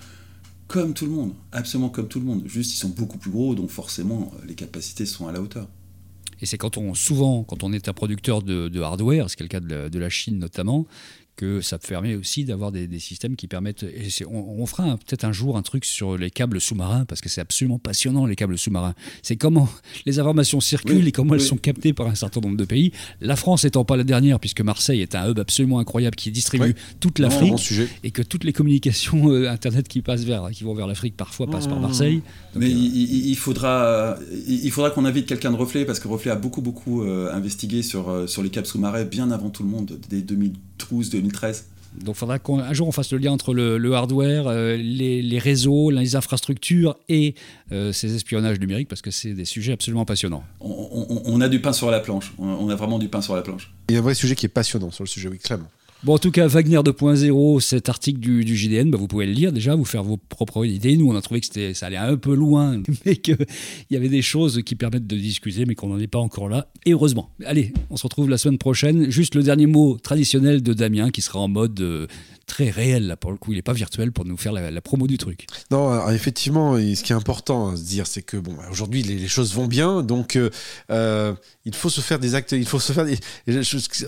comme 0.67 0.93
tout 0.93 1.05
le 1.05 1.11
monde, 1.11 1.33
absolument 1.51 1.89
comme 1.89 2.07
tout 2.07 2.19
le 2.19 2.25
monde. 2.25 2.43
Juste, 2.45 2.73
ils 2.73 2.77
sont 2.77 2.89
beaucoup 2.89 3.17
plus 3.17 3.31
gros, 3.31 3.55
donc 3.55 3.69
forcément, 3.69 4.31
euh, 4.35 4.45
les 4.47 4.55
capacités 4.55 5.05
sont 5.05 5.27
à 5.27 5.31
la 5.31 5.41
hauteur. 5.41 5.67
Et 6.41 6.45
c'est 6.45 6.57
quand 6.57 6.77
on, 6.77 6.93
souvent, 6.93 7.43
quand 7.43 7.63
on 7.63 7.71
est 7.71 7.87
un 7.87 7.93
producteur 7.93 8.41
de, 8.41 8.81
hardware, 8.81 9.29
c'est 9.29 9.39
le 9.39 9.47
cas 9.47 9.61
de 9.61 9.99
la 9.99 10.09
Chine 10.09 10.39
notamment, 10.39 10.87
que 11.35 11.61
ça 11.61 11.79
permet 11.79 12.15
aussi 12.15 12.45
d'avoir 12.45 12.71
des, 12.71 12.87
systèmes 12.99 13.35
qui 13.35 13.47
permettent. 13.47 13.83
Et 13.83 14.09
on, 14.25 14.65
fera 14.65 14.97
peut-être 14.97 15.23
un 15.23 15.31
jour 15.31 15.57
un 15.57 15.61
truc 15.61 15.83
sur 15.83 16.17
les 16.17 16.29
câbles 16.29 16.61
sous-marins 16.61 17.05
parce 17.05 17.21
que 17.21 17.29
c'est 17.29 17.41
absolument 17.41 17.79
passionnant 17.79 18.25
les 18.25 18.35
câbles 18.35 18.57
sous-marins. 18.57 18.93
C'est 19.23 19.35
comment 19.35 19.67
les 20.05 20.19
informations 20.19 20.61
circulent 20.61 21.07
et 21.07 21.11
comment 21.11 21.33
elles 21.33 21.41
sont 21.41 21.57
captées 21.57 21.93
par 21.93 22.07
un 22.07 22.15
certain 22.15 22.39
nombre 22.39 22.57
de 22.57 22.65
pays. 22.65 22.91
La 23.19 23.35
France 23.35 23.65
étant 23.65 23.83
pas 23.83 23.97
la 23.97 24.03
dernière 24.03 24.39
puisque 24.39 24.61
Marseille 24.61 25.01
est 25.01 25.15
un 25.15 25.29
hub 25.29 25.39
absolument 25.39 25.79
incroyable 25.79 26.15
qui 26.15 26.31
distribue 26.31 26.75
toute 26.99 27.19
l'Afrique 27.19 27.73
et 28.03 28.11
que 28.11 28.21
toutes 28.21 28.43
les 28.43 28.53
communications 28.53 29.29
euh, 29.29 29.49
internet 29.49 29.87
qui 29.87 30.01
passent 30.01 30.23
vers, 30.23 30.51
qui 30.51 30.63
vont 30.63 30.75
vers 30.75 30.87
l'Afrique 30.87 31.17
parfois 31.17 31.47
passent 31.47 31.67
par 31.67 31.79
mmh. 31.79 31.81
Marseille. 31.81 32.21
Mais 32.55 32.67
euh, 32.67 32.69
il, 32.69 33.35
faudra, 33.35 34.17
il 34.47 34.71
faudra 34.71 34.91
qu'on 34.91 35.05
invite 35.05 35.25
quelqu'un 35.25 35.51
de 35.51 35.57
Reflet 35.57 35.85
parce 35.85 35.99
que 35.99 36.07
Reflet 36.07 36.31
a 36.31 36.35
beaucoup 36.35 36.61
beaucoup 36.61 37.01
euh, 37.03 37.33
investigué 37.33 37.81
sur 37.81 38.29
sur 38.29 38.43
les 38.43 38.49
câbles 38.49 38.67
sous-marins 38.67 39.03
bien 39.03 39.31
avant 39.31 39.49
tout 39.49 39.63
le 39.63 39.69
monde 39.69 39.99
dès 40.09 40.21
2012 40.21 41.09
2013. 41.23 41.65
Donc 42.01 42.15
il 42.15 42.19
faudra 42.19 42.39
qu'un 42.39 42.73
jour 42.73 42.87
on 42.87 42.91
fasse 42.91 43.11
le 43.11 43.19
lien 43.19 43.31
entre 43.31 43.53
le, 43.53 43.93
hardware, 43.93 44.47
euh, 44.47 44.75
les, 44.75 45.39
réseaux, 45.39 45.91
les 45.91 46.15
infrastructures 46.15 46.97
et 47.07 47.35
euh, 47.71 47.91
ces 47.91 48.15
espionnages 48.15 48.59
numériques 48.59 48.87
parce 48.87 49.01
que 49.01 49.11
c'est 49.11 49.33
des 49.33 49.45
sujets 49.45 49.73
absolument 49.73 50.05
passionnants. 50.05 50.43
On, 50.59 51.41
a 51.41 51.49
du 51.49 51.61
pain 51.61 51.73
sur 51.73 51.91
la 51.91 51.99
planche, 51.99 52.33
on, 52.39 52.69
a 52.69 52.75
vraiment 52.75 52.99
du 52.99 53.09
pain 53.09 53.21
sur 53.21 53.35
la 53.35 53.41
planche. 53.41 53.71
Il 53.89 53.93
y 53.93 53.95
a 53.95 53.99
un 53.99 54.03
vrai 54.03 54.15
sujet 54.15 54.35
qui 54.35 54.45
est 54.45 54.49
passionnant 54.49 54.91
sur 54.91 55.03
le 55.03 55.09
sujet, 55.09 55.29
oui, 55.29 55.37
clairement. 55.37 55.69
Bon, 56.03 56.15
en 56.15 56.17
tout 56.17 56.31
cas, 56.31 56.47
Wagner 56.47 56.75
2.0, 56.75 57.61
cet 57.61 57.87
article 57.87 58.19
du, 58.19 58.43
du 58.43 58.57
JDN, 58.57 58.91
bah, 58.91 58.97
vous 58.97 59.07
pouvez 59.07 59.25
le 59.25 59.31
lire 59.31 59.53
déjà, 59.53 59.73
vous 59.73 59.85
faire 59.85 60.03
vos 60.03 60.17
propres 60.17 60.65
idées. 60.65 60.97
Nous, 60.97 61.09
on 61.09 61.15
a 61.15 61.21
trouvé 61.21 61.39
que 61.39 61.73
ça 61.73 61.85
allait 61.85 61.95
un 61.95 62.17
peu 62.17 62.35
loin, 62.35 62.83
mais 63.05 63.15
qu'il 63.15 63.37
y 63.89 63.95
avait 63.95 64.09
des 64.09 64.21
choses 64.21 64.63
qui 64.65 64.75
permettent 64.75 65.07
de 65.07 65.15
discuter, 65.15 65.65
mais 65.65 65.75
qu'on 65.75 65.87
n'en 65.87 65.99
est 65.99 66.07
pas 66.07 66.19
encore 66.19 66.49
là. 66.49 66.67
Et 66.85 66.91
heureusement. 66.91 67.29
Allez, 67.45 67.71
on 67.89 67.95
se 67.95 68.03
retrouve 68.03 68.29
la 68.29 68.37
semaine 68.37 68.57
prochaine. 68.57 69.09
Juste 69.11 69.33
le 69.33 69.43
dernier 69.43 69.65
mot 69.65 69.97
traditionnel 69.97 70.61
de 70.61 70.73
Damien, 70.73 71.09
qui 71.09 71.21
sera 71.21 71.39
en 71.39 71.47
mode 71.47 71.79
euh, 71.79 72.07
très 72.47 72.69
réel, 72.69 73.07
là, 73.07 73.15
pour 73.15 73.31
le 73.31 73.37
coup. 73.37 73.53
Il 73.53 73.55
n'est 73.55 73.61
pas 73.61 73.71
virtuel 73.73 74.11
pour 74.11 74.25
nous 74.25 74.35
faire 74.35 74.51
la, 74.51 74.81
promo 74.81 75.07
du 75.07 75.17
truc. 75.17 75.47
Non, 75.71 76.09
effectivement, 76.09 76.75
ce 76.75 77.01
qui 77.01 77.13
est 77.13 77.15
important 77.15 77.69
à 77.69 77.77
se 77.77 77.83
dire, 77.83 78.07
c'est 78.07 78.21
que 78.21 78.37
bon, 78.37 78.55
aujourd'hui, 78.69 79.03
les, 79.03 79.27
choses 79.27 79.53
vont 79.53 79.67
bien, 79.67 80.03
donc 80.03 80.35
euh, 80.35 80.49
euh, 80.91 81.33
il 81.65 81.73
faut 81.73 81.89
se 81.89 82.01
faire 82.01 82.19
des 82.19 82.35
actes, 82.35 82.51
il 82.51 82.65
faut 82.65 82.79
se 82.79 82.91
faire 82.91 83.05
des. 83.05 83.17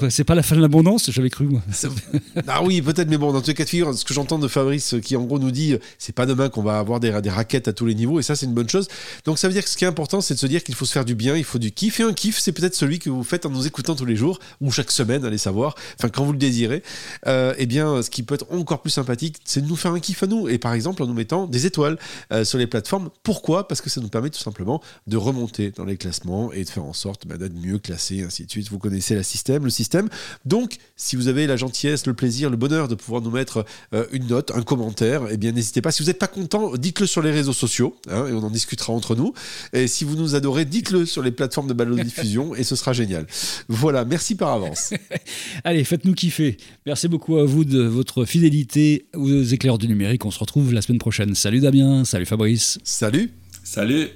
C'est 0.10 0.24
pas 0.26 0.36
la 0.36 0.44
fin 0.44 0.56
de 0.56 0.62
l'abondance, 0.62 1.10
j'avais 1.12 1.30
cru, 1.30 1.48
moi. 1.48 1.62
ah 2.48 2.64
oui, 2.64 2.82
peut-être, 2.82 3.10
mais 3.10 3.18
bon, 3.18 3.32
dans 3.32 3.42
tous 3.42 3.48
les 3.48 3.54
cas 3.54 3.64
de 3.64 3.70
figure, 3.70 3.94
ce 3.94 4.06
que 4.06 4.14
j'entends 4.14 4.40
de 4.40 4.48
Fabrice, 4.48 4.96
qui 5.04 5.16
en 5.16 5.24
gros 5.24 5.40
nous 5.40 5.52
dit, 5.52 5.78
c'est 5.98 6.14
pas 6.14 6.26
demain 6.26 6.50
qu'on 6.50 6.64
va 6.64 6.80
avoir 6.80 7.00
des, 7.00 7.12
raquettes 7.12 7.68
à 7.68 7.74
tous 7.74 7.86
les 7.86 7.96
niveaux, 7.96 8.20
et 8.20 8.24
ça, 8.24 8.36
c'est 8.36 8.46
une 8.46 8.54
bonne 8.54 8.70
chose. 8.70 8.88
Donc, 9.26 9.40
ça 9.40 9.48
veut 9.48 9.54
dire 9.54 9.64
que 9.64 9.70
ce 9.70 9.78
qui 9.78 9.86
est 9.86 9.88
important, 9.88 10.22
c'est 10.22 10.34
de 10.34 10.40
se 10.40 10.48
dire 10.48 10.64
qu'il 10.64 10.76
faut 10.76 10.86
se 10.86 10.92
faire 10.92 11.06
du 11.06 11.16
bien, 11.16 11.36
il 11.36 11.44
faut 11.44 11.60
du 11.60 11.72
kiff. 11.72 12.00
Et 12.00 12.04
un 12.04 12.14
kiff, 12.14 12.40
c'est 12.40 12.52
peut-être 12.52 12.76
celui 12.76 13.00
que 13.00 13.10
vous 13.10 13.24
faites 13.24 13.46
en 13.46 13.50
nous 13.50 13.68
écoutant 13.68 13.96
tous 13.96 14.06
les 14.06 14.16
jours, 14.16 14.40
ou 14.62 14.72
chaque 14.72 14.92
semaine, 14.92 15.26
allez 15.26 15.38
savoir, 15.38 15.76
enfin, 16.00 16.10
quand 16.10 16.24
vous 16.24 16.34
le 16.34 16.38
désirez. 16.38 16.84
Euh, 17.28 17.54
eh 17.58 17.66
bien, 17.66 18.02
ce 18.02 18.10
qui 18.10 18.24
peut 18.24 18.36
être 18.36 18.48
encore 18.52 18.82
plus 18.82 18.92
sympathique, 18.92 19.38
c'est 19.46 19.62
de 19.62 19.68
nous 19.68 19.76
faire 19.76 19.92
un 19.92 20.00
kiff 20.00 20.24
à 20.24 20.28
nous. 20.28 20.48
Et 20.50 20.58
par 20.58 20.74
exemple, 20.74 21.04
en 21.04 21.08
nous 21.08 21.14
mettant 21.14 21.48
des 21.48 21.66
étoiles 21.66 21.98
euh, 22.32 22.44
sur 22.44 22.58
les 22.58 22.68
plateformes. 22.68 23.10
Pourquoi? 23.24 23.68
Parce 23.68 23.82
que 23.82 23.90
ça 23.90 24.02
nous 24.02 24.10
permet 24.10 24.30
tout 24.30 24.40
simplement 24.40 24.82
de 25.08 25.18
remonter 25.18 25.72
dans 25.72 25.86
les 25.86 25.98
classements 25.98 26.52
et 26.52 26.64
de 26.64 26.70
faire 26.70 26.84
en 26.84 26.94
sorte 26.94 27.28
bah, 27.28 27.38
d'être 27.38 27.56
mieux 27.56 27.80
classé, 27.80 28.24
ainsi 28.24 28.46
de 28.46 28.52
suite. 28.52 28.70
Vous 28.70 28.80
connaissez 28.80 29.16
le 29.16 29.24
système, 29.24 29.64
le 29.64 29.70
système. 29.70 30.10
Donc, 30.46 30.78
si 30.96 31.16
vous 31.16 31.28
avez 31.28 31.48
la 31.48 31.58
gentillesse, 31.58 31.75
le 31.84 32.14
plaisir, 32.14 32.50
le 32.50 32.58
bonheur 32.58 32.88
de 32.88 32.96
pouvoir 32.96 33.22
nous 33.22 33.32
mettre 33.32 33.66
euh, 33.94 34.06
une 34.12 34.28
note, 34.28 34.52
un 34.56 34.62
commentaire, 34.62 35.24
eh 35.30 35.38
bien, 35.38 35.52
n'hésitez 35.52 35.82
pas. 35.82 35.92
Si 35.92 36.02
vous 36.02 36.08
n'êtes 36.08 36.20
pas 36.20 36.28
content, 36.28 36.76
dites-le 36.78 37.06
sur 37.06 37.22
les 37.22 37.32
réseaux 37.32 37.54
sociaux, 37.54 37.96
hein, 38.10 38.28
et 38.28 38.34
on 38.34 38.44
en 38.44 38.50
discutera 38.50 38.94
entre 38.94 39.16
nous. 39.16 39.34
Et 39.74 39.88
si 39.88 40.04
vous 40.04 40.16
nous 40.16 40.36
adorez, 40.36 40.66
dites-le 40.66 41.06
sur 41.06 41.22
les 41.22 41.32
plateformes 41.32 41.68
de 41.68 41.74
ballon 41.74 41.96
diffusion, 41.96 42.56
et 42.56 42.64
ce 42.64 42.76
sera 42.76 42.94
génial. 42.94 43.28
Voilà, 43.68 44.06
merci 44.06 44.36
par 44.36 44.50
avance. 44.50 44.94
Allez, 45.64 45.84
faites-nous 45.84 46.14
kiffer. 46.14 46.58
Merci 46.86 47.08
beaucoup 47.08 47.38
à 47.38 47.46
vous 47.46 47.66
de 47.66 47.82
votre 47.84 48.26
fidélité 48.26 49.06
aux 49.16 49.44
éclairs 49.44 49.78
du 49.78 49.88
numérique. 49.88 50.26
On 50.26 50.32
se 50.32 50.40
retrouve 50.40 50.74
la 50.74 50.82
semaine 50.82 51.00
prochaine. 51.00 51.36
Salut 51.36 51.60
Damien, 51.60 52.06
salut 52.06 52.26
Fabrice. 52.26 52.80
Salut. 52.84 53.32
Salut. 53.64 54.10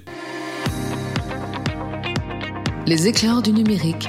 Les 2.86 3.06
éclairs 3.06 3.42
du 3.42 3.52
numérique, 3.52 4.08